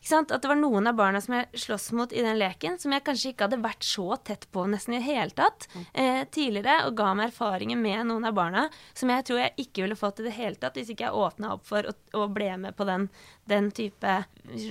at 0.00 0.42
det 0.42 0.48
var 0.48 0.58
noen 0.58 0.88
av 0.88 0.96
barna 0.96 1.20
som 1.20 1.36
jeg 1.36 1.60
sloss 1.64 1.90
mot 1.96 2.12
i 2.12 2.22
den 2.24 2.38
leken, 2.40 2.78
som 2.80 2.92
jeg 2.94 3.04
kanskje 3.04 3.32
ikke 3.32 3.46
hadde 3.46 3.60
vært 3.62 3.84
så 3.86 4.16
tett 4.24 4.46
på 4.52 4.64
nesten 4.70 4.96
i 4.96 5.00
det 5.00 5.06
hele 5.06 5.36
tatt 5.36 5.68
eh, 5.92 6.24
tidligere, 6.32 6.86
og 6.88 6.96
ga 6.98 7.12
meg 7.14 7.30
erfaringer 7.30 7.78
med 7.78 8.08
noen 8.08 8.28
av 8.28 8.36
barna 8.36 8.66
som 8.96 9.12
jeg 9.12 9.26
tror 9.28 9.42
jeg 9.42 9.66
ikke 9.66 9.84
ville 9.84 9.98
fått 9.98 10.22
i 10.22 10.28
det 10.28 10.36
hele 10.38 10.56
tatt 10.60 10.78
hvis 10.78 10.92
ikke 10.94 11.08
jeg 11.08 11.24
åpna 11.26 11.54
opp 11.56 11.66
for 11.68 11.90
å 12.16 12.26
ble 12.32 12.50
med 12.64 12.76
på 12.78 12.86
den, 12.88 13.08
den 13.50 13.70
type 13.74 14.22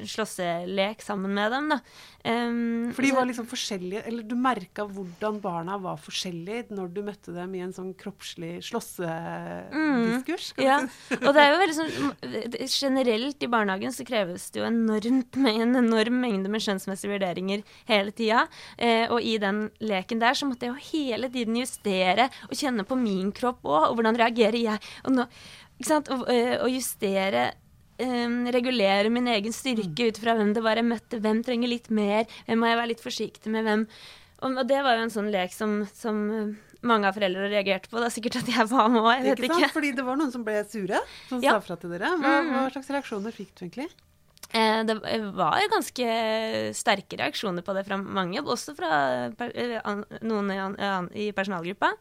slåsselek 0.09 1.03
sammen 1.05 1.33
med 1.35 1.53
dem. 1.53 1.69
Da. 1.71 1.79
Um, 2.19 2.89
for 2.95 3.05
de 3.05 3.13
var 3.15 3.27
liksom 3.29 3.47
forskjellige, 3.47 4.01
eller 4.09 4.25
du 4.27 4.35
merka 4.39 4.83
hvordan 4.89 5.39
barna 5.43 5.77
var 5.79 5.99
forskjellige 6.01 6.75
når 6.75 6.91
du 6.95 7.01
møtte 7.05 7.35
dem 7.35 7.53
i 7.55 7.63
en 7.63 7.75
sånn 7.75 7.93
kroppslig 7.99 8.57
slåssediskurs? 8.67 10.51
Mm, 10.57 10.65
ja, 10.65 10.81
og 11.21 11.29
det 11.35 11.45
er 11.45 11.53
jo 11.53 11.59
veldig 11.63 11.77
sånn 11.77 11.89
Generelt 12.69 13.43
i 13.43 13.49
barnehagen 13.51 13.93
så 13.95 14.05
kreves 14.07 14.49
det 14.51 14.61
jo 14.61 14.67
enormt 14.67 15.18
med 15.39 15.62
en 15.63 15.79
enorm 15.84 16.19
mengde 16.23 16.51
med 16.51 16.63
skjønnsmessige 16.63 17.13
vurderinger 17.13 17.63
hele 17.89 18.13
tida. 18.15 18.45
Eh, 18.77 19.05
og 19.10 19.23
i 19.25 19.38
den 19.41 19.67
leken 19.84 20.21
der 20.21 20.38
så 20.38 20.49
måtte 20.49 20.67
jeg 20.67 20.75
jo 20.75 20.89
hele 20.91 21.32
tiden 21.34 21.58
justere 21.60 22.29
og 22.49 22.58
kjenne 22.60 22.86
på 22.88 22.97
min 22.99 23.34
kropp 23.36 23.63
òg, 23.65 23.89
og 23.89 23.97
hvordan 23.99 24.19
reagerer 24.19 24.60
jeg. 24.60 24.91
Og, 25.05 25.17
nå, 25.17 25.27
og, 25.95 26.29
eh, 26.34 26.55
og 26.60 26.69
justere 26.73 27.49
Um, 27.99 28.45
regulere 28.47 29.10
min 29.12 29.25
egen 29.27 29.51
styrke 29.51 30.05
ut 30.08 30.19
fra 30.23 30.32
hvem 30.38 30.53
det 30.55 30.62
var 30.63 30.79
jeg 30.79 30.88
møtte. 30.88 31.17
Hvem 31.19 31.41
trenger 31.43 31.67
litt 31.67 31.89
mer? 31.91 32.29
Hvem 32.47 32.62
må 32.63 32.69
jeg 32.69 32.77
være 32.79 32.91
litt 32.93 33.03
forsiktig 33.03 33.51
med? 33.51 33.65
Hvem? 33.67 33.84
Og, 34.39 34.53
og 34.53 34.62
det 34.69 34.77
var 34.86 34.95
jo 34.95 35.01
en 35.03 35.12
sånn 35.12 35.27
lek 35.34 35.51
som, 35.51 35.73
som 35.91 36.21
uh, 36.32 36.53
mange 36.88 37.10
av 37.10 37.17
foreldrene 37.17 37.49
reagerte 37.51 37.91
på. 37.91 37.99
Det 37.99 38.08
er 38.08 38.15
sikkert 38.15 38.39
at 38.39 38.51
jeg 38.53 38.67
var 38.71 38.88
med 38.93 39.01
òg, 39.01 39.12
jeg 39.17 39.25
vet 39.27 39.49
ikke. 39.49 39.71
Fordi 39.75 39.91
det 39.97 40.05
var 40.08 40.19
noen 40.21 40.32
som 40.32 40.45
ble 40.47 40.62
sure, 40.71 41.01
som 41.27 41.43
ja. 41.43 41.58
sa 41.58 41.65
fra 41.65 41.75
til 41.82 41.91
dere. 41.91 42.13
Hva, 42.21 42.38
mm. 42.39 42.53
hva 42.55 42.63
slags 42.77 42.93
reaksjoner 42.95 43.36
fikk 43.36 43.51
du 43.58 43.65
egentlig? 43.65 43.89
Eh, 44.49 44.79
det 44.85 44.95
var 45.38 45.62
ganske 45.69 46.05
sterke 46.73 47.19
reaksjoner 47.19 47.65
på 47.65 47.75
det 47.77 47.85
fra 47.85 47.99
mange, 48.01 48.41
også 48.41 48.73
fra 48.77 48.91
eh, 49.29 49.77
noen 50.25 50.79
i 51.13 51.29
personalgruppa. 51.38 51.93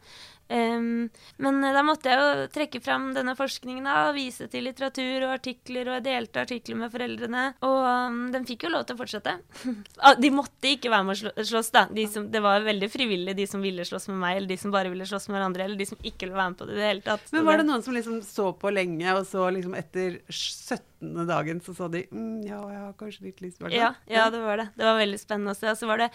Um, 0.49 1.09
men 1.37 1.59
da 1.61 1.83
måtte 1.85 2.09
jeg 2.09 2.17
jo 2.17 2.45
trekke 2.55 2.81
fram 2.81 3.11
denne 3.13 3.35
forskningen 3.37 3.85
da, 3.85 4.07
og 4.07 4.15
vise 4.17 4.47
til 4.49 4.65
litteratur 4.65 5.27
og 5.27 5.35
artikler, 5.35 5.85
og 5.85 5.99
jeg 5.99 6.05
delte 6.07 6.41
artikler 6.41 6.79
med 6.79 6.93
foreldrene. 6.93 7.43
Og 7.67 7.77
um, 7.85 8.19
den 8.33 8.47
fikk 8.49 8.65
jo 8.65 8.73
lov 8.73 8.87
til 8.87 8.97
å 8.97 9.03
fortsette. 9.03 9.37
Ah, 9.99 10.13
de 10.15 10.29
måtte 10.31 10.69
ikke 10.69 10.89
være 10.91 11.05
med 11.05 11.39
å 11.41 11.43
slåss, 11.45 11.69
da. 11.75 11.81
De 11.91 12.05
som, 12.09 12.23
det 12.31 12.39
var 12.43 12.63
veldig 12.63 12.87
frivillig, 12.91 13.33
de 13.35 13.45
som 13.49 13.61
ville 13.63 13.83
slåss 13.85 14.07
med 14.11 14.19
meg, 14.21 14.37
eller 14.37 14.51
de 14.51 14.57
som 14.61 14.71
bare 14.71 14.91
ville 14.91 15.07
slåss 15.07 15.27
med 15.29 15.35
hverandre, 15.37 15.65
eller 15.65 15.79
de 15.79 15.87
som 15.89 15.99
ikke 15.99 16.23
ville 16.25 16.37
være 16.37 16.53
med 16.53 16.59
på 16.59 16.67
det 16.69 16.75
i 16.75 16.79
det 16.79 16.87
hele 16.87 17.03
tatt. 17.05 17.25
Men 17.35 17.45
var 17.47 17.59
det 17.59 17.65
noen 17.67 17.83
som 17.85 17.97
liksom 17.97 18.21
så 18.25 18.47
på 18.59 18.71
lenge, 18.71 19.15
og 19.17 19.27
så 19.27 19.49
liksom 19.53 19.75
etter 19.77 20.21
17. 20.29 21.25
dagen 21.27 21.59
så 21.65 21.75
så 21.75 21.89
de 21.91 22.05
mm, 22.07 22.39
ja, 22.47 22.61
jeg 22.71 22.81
har 22.85 22.95
kanskje 23.01 23.27
litt 23.27 23.43
lyst 23.43 23.59
til 23.59 23.75
ja, 23.75 23.91
ja, 24.09 24.29
det 24.31 24.39
var 24.45 24.63
det. 24.63 24.69
Det 24.79 24.87
var 24.87 24.97
veldig 25.01 25.19
spennende 25.19 25.57
å 25.57 25.59
se. 25.59 25.67
Og 25.73 25.81
så 25.81 25.89
var 25.89 26.05
det, 26.05 26.09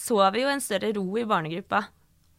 så 0.00 0.18
vi 0.32 0.46
jo 0.46 0.50
en 0.54 0.64
større 0.64 0.94
ro 0.96 1.06
i 1.20 1.28
barnegruppa 1.28 1.84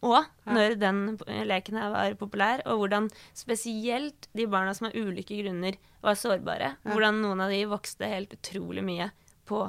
og 0.06 0.28
når 0.46 0.76
den 0.78 1.00
leken 1.48 1.78
her 1.80 1.90
var 1.90 2.18
populær, 2.20 2.62
og 2.70 2.82
hvordan 2.82 3.08
spesielt 3.36 4.28
de 4.36 4.46
barna 4.50 4.74
som 4.76 4.88
av 4.88 4.94
ulike 4.94 5.40
grunner 5.40 5.78
var 6.04 6.18
sårbare, 6.18 6.76
hvordan 6.86 7.18
noen 7.24 7.42
av 7.42 7.50
de 7.50 7.64
vokste 7.70 8.06
helt 8.06 8.36
utrolig 8.38 8.84
mye 8.86 9.10
på 9.48 9.66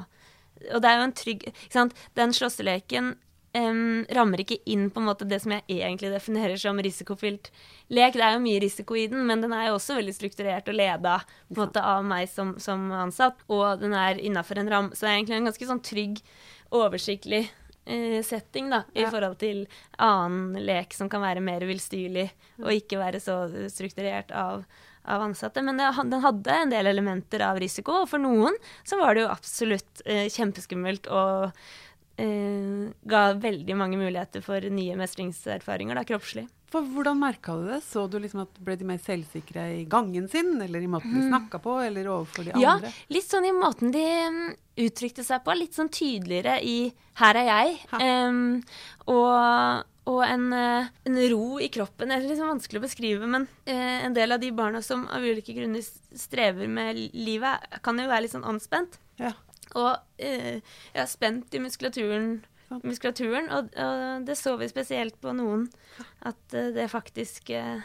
Og 0.70 0.82
det 0.84 0.88
er 0.90 0.98
jo 0.98 1.04
en 1.06 1.16
trygg 1.16 1.44
ikke 1.48 1.72
sant? 1.72 1.94
Den 2.14 2.34
slåsseleken 2.36 3.14
um, 3.56 4.04
rammer 4.12 4.42
ikke 4.42 4.58
inn 4.68 4.90
på 4.92 5.00
en 5.00 5.06
måte 5.08 5.24
det 5.24 5.38
som 5.40 5.54
jeg 5.54 5.64
egentlig 5.66 6.10
definerer 6.12 6.60
som 6.60 6.78
risikofylt 6.78 7.48
lek. 7.88 8.18
Det 8.18 8.26
er 8.26 8.36
jo 8.36 8.42
mye 8.44 8.60
risiko 8.60 8.98
i 8.98 9.06
den, 9.10 9.24
men 9.26 9.40
den 9.40 9.54
er 9.56 9.70
jo 9.70 9.78
også 9.78 9.96
veldig 9.96 10.14
strukturert 10.14 10.68
og 10.68 10.76
leda 10.76 11.16
på 11.24 11.56
en 11.56 11.62
måte 11.62 11.84
av 11.94 12.04
meg 12.06 12.28
som, 12.28 12.52
som 12.60 12.90
ansatt, 12.92 13.40
og 13.48 13.80
den 13.80 13.96
er 13.96 14.20
innafor 14.20 14.60
en 14.60 14.70
ram. 14.70 14.92
Så 14.92 15.06
det 15.06 15.10
er 15.10 15.16
egentlig 15.16 15.40
en 15.40 15.50
ganske 15.50 15.70
sånn 15.72 15.82
trygg, 15.86 16.20
oversiktlig 16.76 17.46
setting 18.26 18.70
da, 18.72 18.84
i 18.94 19.04
ja. 19.04 19.10
forhold 19.12 19.38
til 19.40 19.64
annen 19.98 20.60
lek 20.66 20.94
som 20.96 21.10
kan 21.10 21.22
være 21.24 21.42
mer 21.44 21.64
vilstyrlig 21.68 22.28
og 22.62 22.72
ikke 22.74 23.00
være 23.00 23.20
så 23.22 23.42
strukturert 23.72 24.32
av, 24.36 24.64
av 25.04 25.26
ansatte. 25.26 25.64
Men 25.66 25.80
det, 25.80 25.90
den 26.10 26.24
hadde 26.24 26.56
en 26.64 26.74
del 26.74 26.90
elementer 26.92 27.44
av 27.46 27.60
risiko, 27.62 28.02
og 28.04 28.10
for 28.12 28.22
noen 28.22 28.56
så 28.84 29.00
var 29.00 29.16
det 29.16 29.24
jo 29.24 29.32
absolutt 29.32 30.04
eh, 30.06 30.28
kjempeskummelt 30.32 31.10
og 31.10 31.50
eh, 32.20 32.88
ga 33.10 33.26
veldig 33.40 33.78
mange 33.78 34.00
muligheter 34.00 34.44
for 34.44 34.70
nye 34.70 34.98
mestringserfaringer 35.00 35.98
da, 35.98 36.06
kroppslig. 36.08 36.46
For 36.70 36.86
hvordan 36.86 37.18
merka 37.18 37.56
du 37.58 37.66
det? 37.66 37.80
Så 37.82 38.06
du 38.06 38.18
liksom 38.22 38.44
at 38.44 38.58
Ble 38.62 38.76
de 38.78 38.86
mer 38.86 39.00
selvsikre 39.02 39.66
i 39.80 39.84
gangen 39.90 40.28
sin, 40.30 40.54
eller 40.62 40.82
i 40.82 40.90
måten 40.90 41.12
de 41.12 41.24
mm. 41.24 41.30
snakka 41.32 41.62
på, 41.64 41.76
eller 41.82 42.10
overfor 42.12 42.46
de 42.46 42.54
andre? 42.54 42.90
Ja, 42.90 43.06
litt 43.10 43.26
sånn 43.26 43.48
i 43.48 43.54
måten 43.56 43.90
de 43.94 44.04
mm, 44.06 44.50
uttrykte 44.86 45.26
seg 45.26 45.42
på. 45.46 45.56
Litt 45.58 45.78
sånn 45.78 45.90
tydeligere 45.92 46.60
i 46.62 46.92
'her 47.20 47.40
er 47.42 47.48
jeg'. 47.50 47.80
Um, 47.98 48.62
og, 49.10 49.82
og 50.08 50.22
en, 50.24 50.46
eh, 50.56 50.88
en, 51.10 51.18
ro 51.32 51.58
i 51.60 51.68
kroppen. 51.74 52.08
Det 52.08 52.16
er 52.16 52.28
liksom 52.28 52.54
vanskelig 52.54 52.80
å 52.80 52.86
beskrive, 52.86 53.26
men 53.26 53.48
uh, 53.68 53.98
en 54.06 54.14
del 54.16 54.32
av 54.32 54.40
de 54.40 54.52
barna 54.54 54.80
som 54.82 55.08
av 55.10 55.26
ulike 55.26 55.56
grunner 55.56 55.82
strever 55.82 56.70
med 56.70 56.96
livet, 57.14 57.66
kan 57.82 57.98
jo 57.98 58.08
være 58.08 58.28
litt 58.28 58.36
sånn 58.36 58.46
anspent. 58.46 59.00
Ja. 59.20 59.34
Og 59.74 59.90
uh, 59.98 60.56
ja, 60.94 61.06
spent 61.10 61.54
i 61.54 61.62
muskulaturen 61.62 62.40
muskulaturen. 62.82 63.48
Og, 63.54 63.72
og, 63.74 64.26
det 64.26 64.36
så 64.38 64.56
vi 64.60 64.68
spesielt 64.70 65.18
på 65.22 65.34
noen, 65.36 65.68
at 66.26 66.40
uh, 66.54 66.70
det 66.74 66.90
faktisk 66.92 67.50
uh, 67.54 67.82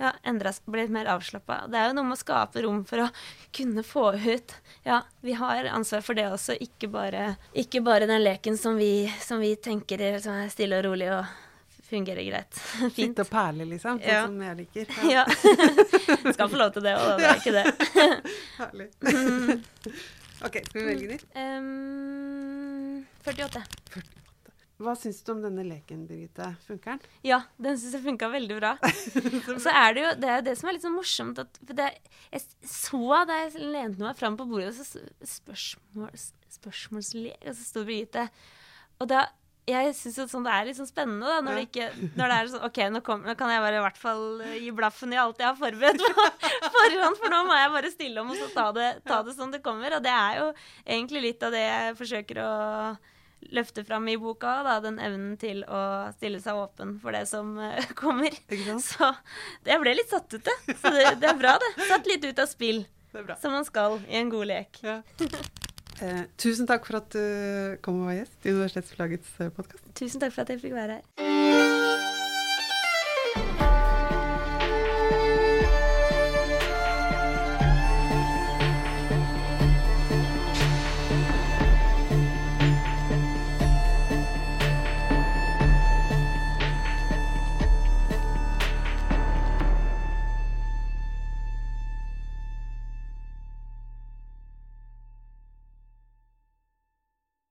ja, 0.00 0.10
endres, 0.26 0.60
ble 0.66 0.84
litt 0.84 0.94
mer 0.94 1.08
avslappa. 1.12 1.64
Det 1.70 1.78
er 1.78 1.90
jo 1.90 1.96
noe 1.98 2.08
med 2.08 2.18
å 2.18 2.22
skape 2.22 2.64
rom 2.64 2.82
for 2.88 3.06
å 3.06 3.08
kunne 3.54 3.84
få 3.86 4.10
ut 4.18 4.56
Ja, 4.86 5.02
vi 5.22 5.36
har 5.38 5.70
ansvar 5.70 6.02
for 6.04 6.18
det 6.18 6.26
også, 6.32 6.58
ikke 6.60 6.90
bare, 6.92 7.34
ikke 7.54 7.82
bare 7.84 8.10
den 8.10 8.24
leken 8.24 8.58
som 8.58 8.78
vi, 8.80 9.06
som 9.22 9.42
vi 9.42 9.54
tenker 9.56 10.02
er 10.02 10.20
stille 10.52 10.80
og 10.80 10.88
rolig 10.88 11.12
og 11.14 11.24
fungerer 11.84 12.26
greit. 12.26 12.54
Fint. 12.80 12.96
Sitte 12.96 13.26
og 13.26 13.30
perle, 13.30 13.68
liksom, 13.70 14.00
sånn 14.02 14.10
ja. 14.10 14.24
som 14.26 14.42
jeg 14.42 14.60
liker. 14.64 14.98
Ja. 15.14 15.24
ja. 15.28 16.32
Skal 16.34 16.50
få 16.50 16.58
lov 16.58 16.74
til 16.74 16.86
det 16.88 16.96
òg. 16.98 17.14
Det 17.20 17.30
er 17.30 17.40
ikke 17.40 17.54
det. 17.54 17.64
Herlig. 18.58 18.90
OK, 20.44 20.60
skal 20.66 20.80
vi 20.80 20.88
velge 20.90 21.14
nytt? 21.14 21.24
Um, 21.38 23.06
48. 23.24 23.64
48. 23.94 24.23
Hva 24.82 24.96
syns 24.98 25.20
du 25.22 25.30
om 25.36 25.42
denne 25.44 25.62
leken, 25.68 26.02
Birgitte? 26.08 26.48
Funker 26.66 26.96
den? 26.96 27.12
Ja, 27.26 27.44
den 27.62 27.76
syns 27.78 27.94
jeg 27.94 28.02
funka 28.02 28.26
veldig 28.32 28.56
bra. 28.58 28.72
Og 29.54 29.60
så 29.62 29.70
er 29.70 29.94
det 29.94 30.02
jo 30.02 30.10
det, 30.18 30.32
er 30.32 30.42
det 30.48 30.56
som 30.58 30.70
er 30.70 30.74
litt 30.74 30.86
sånn 30.86 30.96
morsomt 30.96 31.38
at 31.44 31.60
det, 31.70 31.92
Jeg 32.32 32.42
så 32.72 33.20
da 33.28 33.38
jeg 33.44 33.62
lente 33.62 34.02
meg 34.02 34.18
fram 34.18 34.38
på 34.40 34.48
bordet, 34.50 34.72
og 34.72 34.80
så 34.80 35.04
spørsmål, 35.36 36.10
spørsmålslek, 36.58 37.38
og 37.44 37.54
så 37.54 37.68
sto 37.68 37.86
Birgitte. 37.86 38.26
Og 38.98 39.10
da 39.14 39.28
jeg 39.64 39.94
syns 39.96 40.18
sånn, 40.28 40.44
det 40.44 40.52
er 40.52 40.66
litt 40.68 40.76
sånn 40.76 40.90
spennende 40.90 41.30
da, 41.30 41.38
når, 41.44 41.56
det 41.56 41.64
ikke, 41.68 42.10
når 42.18 42.32
det 42.32 42.34
er 42.36 42.50
sånn 42.52 42.66
OK, 42.66 42.80
nå, 42.92 43.00
kom, 43.06 43.22
nå, 43.24 43.32
kan 43.38 43.52
jeg 43.54 43.62
bare 43.64 43.78
i 43.78 43.84
hvert 43.86 44.00
fall 44.00 44.26
eh, 44.44 44.58
gi 44.60 44.74
blaffen 44.76 45.14
i 45.14 45.20
alt 45.20 45.40
jeg 45.40 45.48
har 45.48 45.56
forberedt 45.56 46.02
på 46.04 46.26
forhånd, 46.76 47.22
for 47.22 47.32
nå 47.32 47.40
må 47.48 47.56
jeg 47.56 47.72
bare 47.78 47.92
stille 47.94 48.20
om 48.20 48.34
og 48.34 48.42
så 48.42 48.50
ta 48.52 48.66
det, 48.76 48.90
ta 49.08 49.22
det 49.24 49.38
som 49.38 49.54
det 49.54 49.62
kommer. 49.64 49.96
Og 49.96 50.04
det 50.04 50.12
er 50.12 50.42
jo 50.42 50.50
egentlig 50.84 51.24
litt 51.30 51.46
av 51.46 51.54
det 51.56 51.62
jeg 51.64 51.96
forsøker 52.02 52.42
å 52.44 52.52
løfter 53.54 53.84
fram 53.84 54.08
i 54.08 54.16
boka, 54.20 54.56
da, 54.66 54.78
den 54.84 55.00
evnen 55.02 55.36
til 55.40 55.62
å 55.68 56.10
stille 56.16 56.40
seg 56.42 56.58
åpen 56.58 56.96
for 57.02 57.16
det 57.16 57.24
som 57.30 57.56
uh, 57.60 57.90
kommer. 58.00 58.34
Så 58.82 59.10
jeg 59.66 59.82
ble 59.82 59.96
litt 59.98 60.12
satt 60.12 60.28
ut, 60.32 60.40
det. 60.44 60.76
Så 60.80 60.94
det, 60.94 61.06
det, 61.22 61.30
er 61.32 61.38
bra, 61.38 61.58
det. 61.60 61.74
Satt 61.90 62.08
litt 62.10 62.24
ut 62.24 62.42
av 62.42 62.50
spill. 62.50 62.84
Som 63.38 63.54
man 63.54 63.66
skal 63.66 64.00
i 64.08 64.18
en 64.18 64.32
god 64.32 64.48
lek. 64.50 64.80
Ja. 64.82 64.98
Eh, 66.02 66.24
tusen 66.40 66.66
takk 66.66 66.88
for 66.88 66.98
at 66.98 67.14
du 67.14 67.78
kom 67.84 68.02
og 68.02 68.10
var 68.10 68.18
gjest 68.18 68.48
i 68.48 68.56
Universitetsforlagets 68.56 69.38
eh, 69.38 69.54
podkast. 69.54 69.86
Tusen 69.94 70.24
takk 70.24 70.34
for 70.34 70.42
at 70.46 70.54
jeg 70.54 70.64
fikk 70.64 70.74
være 70.74 70.98
her. 70.98 71.33